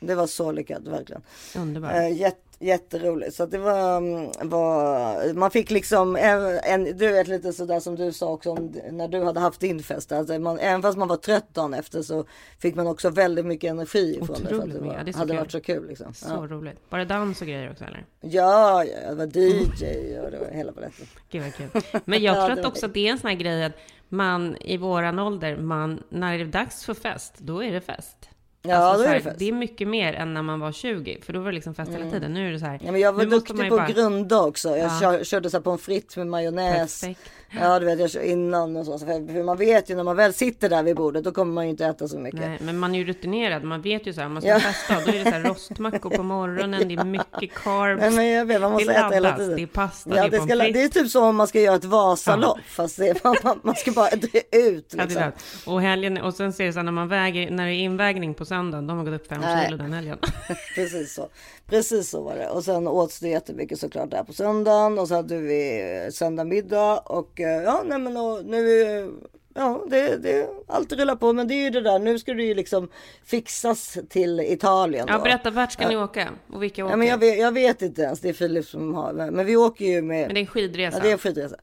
[0.00, 1.22] Det var så lyckat verkligen.
[1.56, 1.94] Underbart.
[1.94, 3.34] Eh, jätte, jätteroligt.
[3.34, 7.96] Så det var, mm, var, man fick liksom, en, en, du vet lite sådär som
[7.96, 10.12] du sa också om, när du hade haft din fest.
[10.12, 12.24] Alltså man, även fast man var trött dagen efter så
[12.58, 14.34] fick man också väldigt mycket energi ifrån det.
[14.34, 15.36] För att Otroligt det var, Ja, det hade kul.
[15.38, 16.14] varit så kul liksom.
[16.14, 16.46] Så Ja.
[16.56, 16.76] roligt.
[16.88, 18.04] Var det dans och grejer också eller?
[18.20, 21.06] ja, ja, det var DJ och det var hela paletten.
[21.30, 21.82] Gud vad kul.
[22.04, 23.72] Men jag Ja, tror det att också att det är en sån här grej att
[24.08, 28.27] man i våran ålder, man, när det är dags för fest, då är det fest.
[28.68, 29.34] Ja, Alltså så är här, det.
[29.38, 31.90] Det är mycket mer än när man var 20, för då var det liksom fest
[31.90, 32.12] hela Mm.
[32.12, 32.34] tiden.
[32.34, 32.80] Nu är det så här.
[32.84, 34.68] Ja, men jag var duktig på bara- grunda också.
[34.68, 35.00] Jag Ja.
[35.00, 37.00] kör, körde så här pommes frites med majonnäs.
[37.00, 37.20] Perfekt.
[37.50, 38.98] Ja, du vet, jag kör innan och så.
[38.98, 41.70] För, man vet ju när man väl sitter där vid bordet, då kommer man ju
[41.70, 42.40] inte äta så mycket.
[42.40, 43.64] Nej, men man är ju rutinerad.
[43.64, 44.60] Man vet ju så här, om man ska Ja.
[44.60, 47.04] festa, då är det så här rostmackor på morgonen, det är
[47.38, 48.00] mycket carbs.
[48.00, 49.56] Nej, men jag vet, man måste det äta hela tiden.
[49.56, 51.46] det är pasta, Ja, det är det, pommes ska, det är typ som om man
[51.46, 55.22] ska göra ett Vasalopp, fast det man, man, man ska bara dra ut Ja, liksom.
[55.22, 55.32] det.
[55.70, 58.34] och helgen, och sen ser det så här, när man väger, när det är invägning
[58.34, 59.64] på söndagen, de har gått upp fem Nej.
[59.66, 60.18] kilo den helgen.
[60.74, 61.28] Precis så.
[61.66, 62.48] Precis så var det.
[62.48, 64.98] Och sen åts det jättemycket såklart där på söndagen.
[64.98, 66.98] Och så hade vi söndag middag.
[66.98, 68.82] Och ja, nej men och, nu...
[68.82, 69.06] eh,
[69.54, 71.32] Ja, det, det, allt rullar på.
[71.32, 72.88] Men det är ju det där, nu ska det ju liksom
[73.24, 75.06] fixas till Italien.
[75.08, 75.22] Ja, då.
[75.22, 75.88] berätta, vart ska Ja.
[75.88, 76.28] ni åka?
[76.52, 76.92] Och vilka åker?
[76.92, 79.12] Ja, men jag, vet, jag vet inte ens, det är Filip som har.
[79.12, 80.26] Men vi åker ju med...
[80.26, 80.96] Men det är en skidresa.
[80.96, 81.56] Ja, det är en skidresa.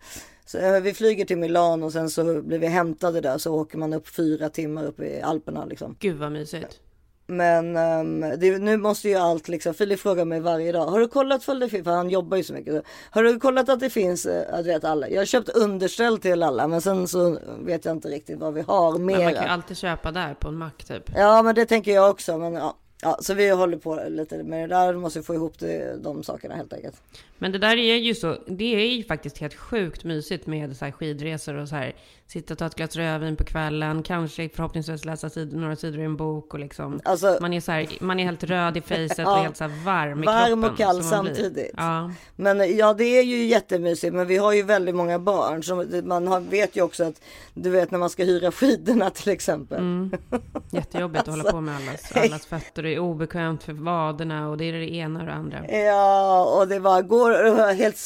[0.45, 3.77] Så, eh, vi flyger till Milano och sen så blir vi hämtade där så åker
[3.77, 5.95] man upp fyra timmar upp i Alperna liksom.
[5.99, 6.79] Gud vad mysigt.
[7.27, 11.07] Men ehm, det, nu måste ju allt liksom, Filip frågar mig varje dag, har du
[11.07, 12.83] kollat för det finns, för han jobbar ju så mycket.
[13.09, 14.23] Har du kollat att det finns,
[14.57, 18.07] du vet alla, jag har köpt underställ till alla men sen så vet jag inte
[18.07, 21.11] riktigt vad vi har Men man kan alltid köpa där på en mack typ.
[21.15, 22.77] Ja men det tänker jag också men ja.
[23.01, 26.55] Ja, så vi håller på lite med det där, måste få ihop det, de sakerna
[26.55, 27.01] helt enkelt.
[27.37, 30.85] Men det där är ju så, det är ju faktiskt helt sjukt mysigt med så
[30.85, 31.95] här skidresor och så här
[32.27, 36.03] sitta och ta ett glas rödvin på kvällen, kanske förhoppningsvis läsa sid, några sidor i
[36.03, 39.17] en bok och liksom Alltså- man är så här, man är helt röd i facet
[39.17, 39.31] Ja.
[39.37, 40.63] och helt så här varm i Varm kroppen.
[40.71, 41.71] och kall samtidigt.
[41.77, 42.11] Ja.
[42.35, 44.13] Men ja, det är ju jättemysigt.
[44.13, 45.63] Men vi har ju väldigt många barn.
[45.63, 47.21] Så man har, vet ju också att
[47.53, 49.77] du vet när man ska hyra skidorna till exempel.
[49.77, 50.11] Mm.
[50.71, 52.83] Jättejobbigt att hålla Alltså, på med allas, allas fötter.
[52.83, 55.67] Det är obekvämt för vaderna och det är det ena och det andra.
[55.71, 57.97] Ja, och det var går helt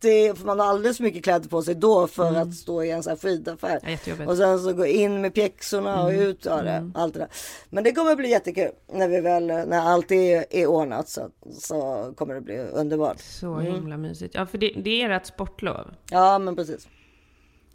[0.00, 0.36] svettig.
[0.38, 2.42] För man har alldeles för mycket kläder på sig då för Mm.
[2.48, 3.16] att stå i en sån
[3.62, 3.80] här.
[3.82, 4.30] Ja, jättejobbigt.
[4.30, 6.22] Och sen så gå in med pjäxorna och Mm.
[6.22, 6.44] ut.
[6.44, 7.28] Ja, det, allt det där.
[7.70, 8.70] Men det kommer bli jättekul.
[8.92, 13.20] När vi väl, när allt är, är ordnat så, så kommer det bli underbart.
[13.20, 13.74] Så Mm.
[13.74, 14.34] himla mysigt.
[14.34, 15.94] Ja, för det, det är ert sportlov.
[16.10, 16.88] Ja, men precis.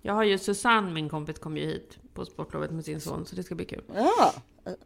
[0.01, 3.35] Jag har ju Susanne, min kompis, kom ju hit på sportlovet med sin son, så
[3.35, 3.83] det ska bli kul.
[3.95, 4.33] Ja,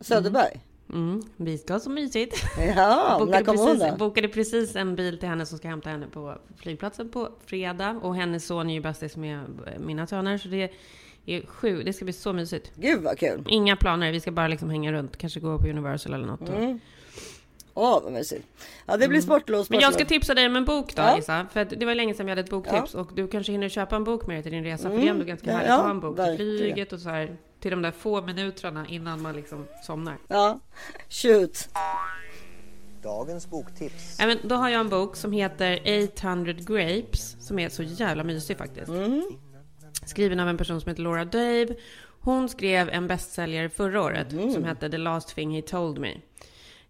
[0.02, 0.62] Söderberg.
[0.94, 2.44] Mm, vi ska ha så mysigt.
[2.76, 3.96] Ja, bokade, precis, då?
[3.98, 8.00] bokade precis en bil till henne som ska hämta henne på flygplatsen på fredag.
[8.04, 9.40] Och hennes son är ju bästis med
[9.80, 10.72] mina söner, så det
[11.26, 11.84] är sju.
[11.84, 12.72] Det ska bli så mysigt.
[12.76, 13.44] Gud vad kul.
[13.48, 15.18] Inga planer, vi ska bara liksom hänga runt.
[15.18, 16.50] Kanske gå på Universal eller något.
[16.50, 16.80] Mm.
[17.78, 18.48] Åh, vad mysigt.
[18.86, 19.68] Ja, det blir sportlov, sportlov.
[19.70, 21.16] Men jag ska tipsa dig om en bok då, Ja.
[21.16, 21.46] Lisa.
[21.54, 22.96] För det var länge sedan vi hade ett boktips.
[22.96, 24.84] Och du kanske hinner köpa en bok med dig till din resa.
[24.84, 25.02] För Mm.
[25.02, 27.10] det är ändå ganska Ja, härligt ja, att ha en bok till flyget och så
[27.10, 27.38] här.
[27.60, 30.18] Till de där få minuterna innan man liksom somnar.
[30.28, 30.60] Ja,
[31.10, 31.70] shoot.
[33.04, 34.18] Dagens boktips.
[34.20, 35.80] Ja, men då har jag en bok som heter
[36.14, 37.36] 800 Grapes.
[37.48, 38.88] Som är så jävla mysig faktiskt.
[38.88, 39.24] Mm.
[40.06, 41.68] Skriven av en person som heter Laura Dave.
[42.20, 44.54] Hon skrev en bästsäljare förra året Mm.
[44.54, 46.14] som hette The Last Thing He Told Me.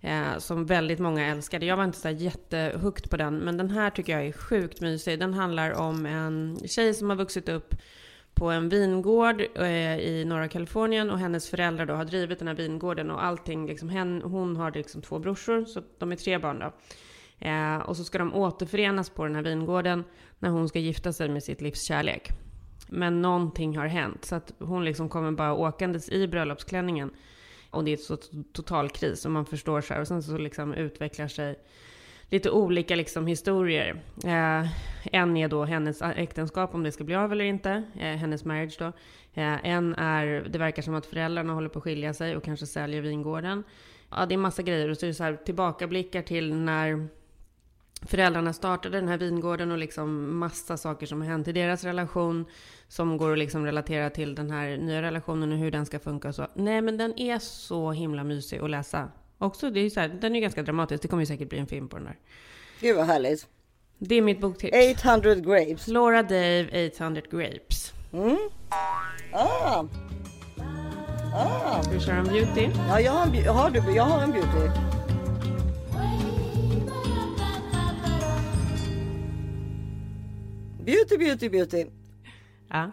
[0.01, 1.65] Eh, som väldigt många älskade.
[1.65, 4.81] Jag var inte så här jättehooked på den, men den här tycker jag är sjukt
[4.81, 5.19] mysig.
[5.19, 7.75] Den handlar om en tjej som har vuxit upp
[8.35, 12.55] på en vingård eh, i norra Kalifornien och hennes föräldrar då har drivit den här
[12.55, 16.59] vingården och allting, liksom, hen, hon har liksom två brorsor, så de är tre barn
[16.59, 16.73] då.
[17.47, 20.03] Eh, och så ska de återförenas på den här vingården
[20.39, 22.29] när hon ska gifta sig med sitt livs kärlek.
[22.87, 24.25] Men någonting har hänt.
[24.25, 27.11] Så att hon liksom kommer bara åkandes i bröllopsklänningen.
[27.69, 28.17] Och det är så
[28.53, 30.01] total kris och man förstår så här.
[30.01, 31.55] Och sen så liksom utvecklar sig
[32.29, 34.01] lite olika liksom historier.
[34.23, 34.67] Eh,
[35.11, 37.83] en är då hennes äktenskap, om det ska bli av eller inte.
[37.99, 38.85] Eh, hennes marriage då.
[39.33, 42.65] Eh, en är, det verkar som att föräldrarna håller på att skilja sig och kanske
[42.65, 43.63] säljer vingården.
[44.09, 44.89] Ja, det är massa grejer.
[44.89, 47.07] Och så är det så här tillbakablickar till när
[48.01, 52.45] föräldrarna startade den här vingården och liksom massa saker som har hänt i deras relation
[52.87, 56.27] som går att liksom relatera till den här nya relationen och hur den ska funka
[56.27, 56.47] och så.
[56.53, 59.11] Nej, men den är så himla mysig att läsa.
[59.37, 61.01] Också, det är så här, den är ganska dramatisk.
[61.01, 62.17] Det kommer ju säkert bli en film på den där.
[62.79, 63.47] Gud vad härligt.
[63.97, 64.77] Det är mitt boktips.
[64.99, 65.87] 800 Grapes.
[65.87, 67.93] Laura Dave, 800 Grapes.
[68.13, 68.37] Mm.
[69.31, 69.85] Ah.
[71.33, 71.83] Ah.
[71.83, 72.69] Ska du köra en beauty?
[72.89, 74.69] Ja, jag har en, har du, jag har en beauty.
[80.85, 81.85] Beauty, beauty, beauty.
[82.69, 82.91] Ja.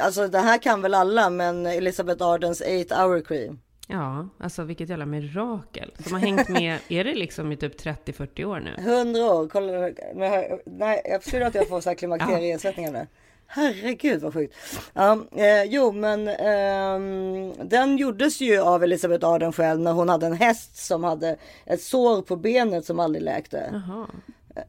[0.00, 3.58] Alltså det här kan väl alla, men Elizabeth Ardens 8 hour cream.
[3.86, 5.92] Ja, alltså vilket jävla mirakel.
[5.98, 8.74] De har hängt med, är det liksom i typ 30-40 år nu?
[8.78, 9.72] 100 år, kolla.
[10.14, 13.06] Men, nej, jag förstår att jag får så här klimakterieersättningar nu.
[13.46, 14.54] Herregud vad sjukt.
[14.94, 20.26] Ja, eh, jo, men ehm, den gjordes ju av Elizabeth Arden själv när hon hade
[20.26, 23.70] en häst som hade ett sår på benet som aldrig läkte.
[23.72, 24.06] Jaha.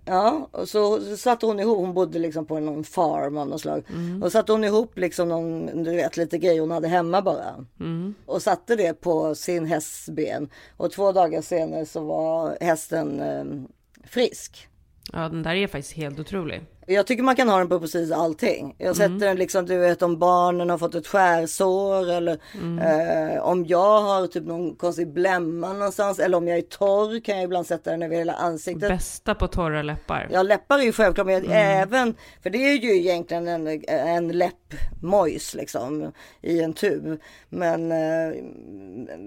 [0.05, 3.83] Ja, och så satte hon ihop, hon bodde liksom på någon farm av något slag.
[4.23, 7.65] Och satte hon ihop liksom någon, du vet lite grejer hon hade hemma bara.
[7.79, 8.15] Mm.
[8.25, 10.49] Och satte det på sin hästs ben.
[10.77, 13.67] Och två dagar senare så var hästen ehm,
[14.03, 14.67] frisk.
[15.13, 16.61] Ja, den där är faktiskt helt otrolig.
[16.89, 18.75] Jag tycker man kan ha den på precis allting.
[18.77, 19.19] Jag sätter Mm.
[19.19, 22.79] den liksom, du vet om barnen har fått ett skärsår eller Mm.
[22.79, 27.35] eh, om jag har typ någon konstig blemma någonstans eller om jag är torr kan
[27.35, 28.89] jag ibland sätta den över hela ansiktet.
[28.89, 30.27] Bästa på torra läppar.
[30.31, 31.51] Ja läppar är ju självklart men Mm.
[31.81, 37.19] även, för det är ju egentligen en, en läppmojs liksom i en tub.
[37.49, 38.35] Men eh,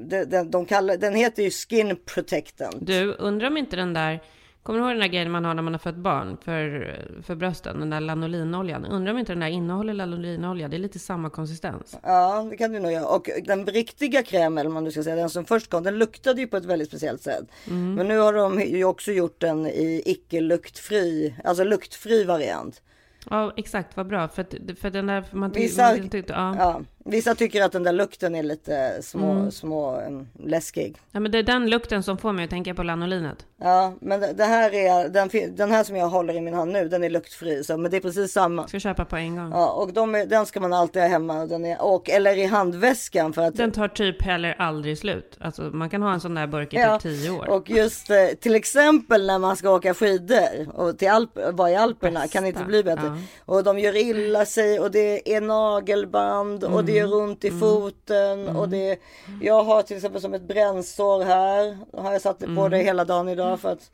[0.05, 2.77] de, de, de kallar, den heter ju skin protectant.
[2.81, 4.21] Du, undrar om inte den där,
[4.63, 7.35] kommer du ihåg den där grejen man har när man har fött barn för, för
[7.35, 7.81] brösten?
[7.81, 8.85] Den där lanolinoljan.
[8.85, 10.69] Undrar om inte den där innehåller lanolinolja?
[10.69, 11.99] Det är lite samma konsistens.
[12.03, 13.07] Ja, det kan du nog göra.
[13.07, 15.99] Och den riktiga krämen, eller vad man nu ska säga, den som först kom, den
[15.99, 17.45] luktade ju på ett väldigt speciellt sätt.
[17.67, 17.95] Mm.
[17.95, 22.83] Men nu har de ju också gjort den i icke luktfri, alltså luktfri variant.
[23.31, 24.29] Ja, exakt, vad bra.
[24.29, 26.57] För, för den där, man Vissa, man tyckte, ja.
[26.59, 29.51] ja, vissa tycker att den där lukten är lite små, Mm.
[29.51, 30.97] små um, läskig.
[31.13, 33.47] ja, men det är den lukten som får mig att tänka på lanolinet.
[33.63, 36.73] Ja, men det, det här är, den, den här som jag håller i min hand
[36.73, 37.65] nu, den är luktfri.
[37.65, 38.69] Så, men det är precis samma.
[38.69, 39.51] Ska köpa på en gång.
[39.53, 41.43] Ja, och de den ska man alltid ha hemma.
[41.43, 45.37] Och den är, och, eller i handväskan för att Den tar typ heller aldrig slut.
[45.41, 47.49] Alltså man kan ha en sån där burk i Ja, typ tio år.
[47.49, 51.77] Och just eh, till exempel när man ska åka skidor och till Alp, vara i
[51.77, 53.07] Alperna kan inte bli bättre.
[53.07, 53.17] ja.
[53.45, 57.19] Och de gör illa sig och det är nagelband och det gör Mm.
[57.31, 58.99] ont i foten och det
[59.43, 61.79] Jag har till exempel som ett brännsår här.
[62.03, 62.71] Har jag satt på Mm.
[62.71, 63.91] det hela dagen idag för att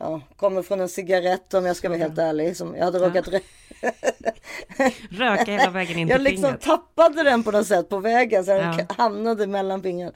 [0.00, 2.56] Ja, kommer från en cigarett om jag ska vara helt ärlig.
[2.56, 3.40] Som jag hade råkat rö-
[5.10, 6.60] Röka hela vägen in Jag till liksom fingret.
[6.60, 8.84] tappade den på något sätt på vägen så den Ja.
[8.96, 10.12] hamnade mellan fingrarna.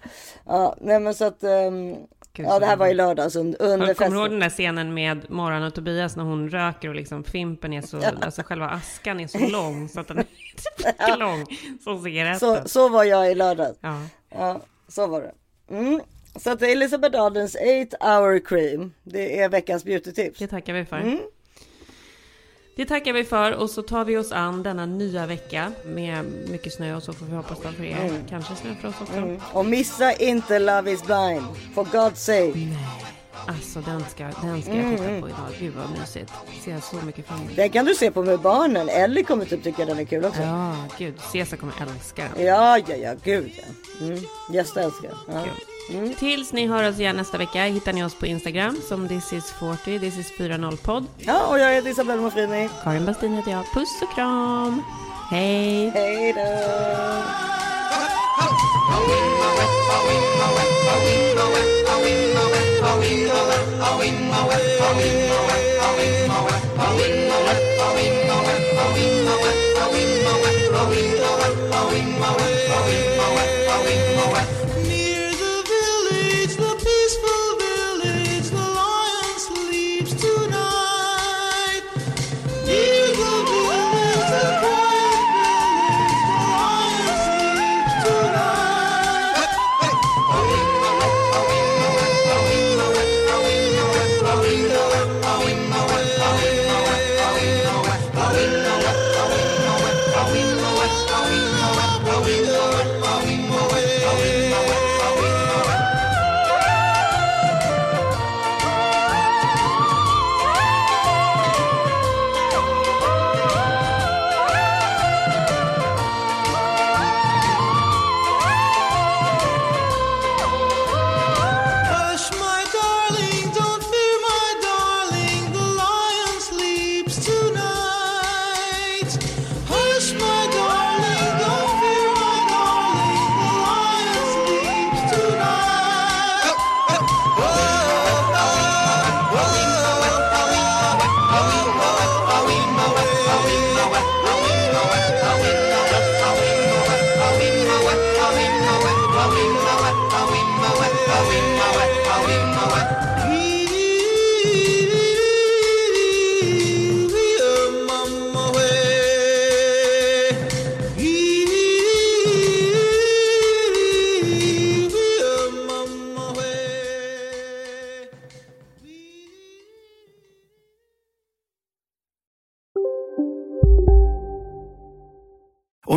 [0.47, 1.97] Ja, nej men så att ehm,
[2.35, 4.13] Gud, Ja det här var i lördags un- under Kommer du festen.
[4.13, 7.83] ihåg den där scenen med Morran och Tobias när hon röker och liksom fimpen är
[7.83, 8.11] så, Ja.
[8.21, 10.25] alltså själva askan är så lång så att den är
[10.79, 11.47] lika lång
[11.85, 12.41] som cigaretten.
[12.41, 13.79] Så, så var jag i lördags.
[13.81, 14.03] Ja.
[14.35, 15.33] Ja, så var det.
[15.77, 16.01] Mm.
[16.37, 17.57] Så att Elizabeth Ardens
[17.93, 18.93] 8 hour cream.
[19.03, 20.39] Det är veckans beautytips.
[20.39, 20.97] Det tackar vi för.
[20.97, 21.19] Mm.
[22.77, 26.73] Det tackar vi för och så tar vi oss an denna nya vecka med mycket
[26.73, 27.97] snö och så får vi hoppas det för er.
[27.97, 28.29] Mm.
[28.29, 29.17] Kanske snö för oss också.
[29.17, 29.41] Mm.
[29.53, 31.43] Och missa inte Love is blind.
[31.75, 32.69] For God's sake.
[33.47, 35.21] Alltså den ska, den ska jag Mm, titta mm.
[35.21, 35.39] på idag.
[35.59, 36.33] Gud vad mysigt.
[36.65, 37.57] Ser jag så mycket fram emot.
[37.57, 38.89] Den kan du se på med barnen.
[38.89, 40.43] Ellie kommer typ tycka den är kul också.
[40.43, 41.15] Ja, gud.
[41.33, 42.47] Cesar kommer älska den.
[42.47, 44.05] Ja, ja, ja, gud ja.
[44.07, 44.19] Mm.
[44.53, 45.11] Gösta älskar.
[45.29, 45.45] Ja.
[45.91, 46.15] Mm.
[46.15, 49.53] Tills ni hör oss igen nästa vecka hittar ni oss på Instagram som this is
[49.53, 51.07] 40, this is 40 podd.
[51.19, 52.69] Ja, och jag heter Isabella Mofrini.
[52.85, 53.65] Karin Bastin heter jag.
[53.75, 54.83] Puss och kram.
[55.31, 55.91] Hej.
[55.91, 57.53] Hej då.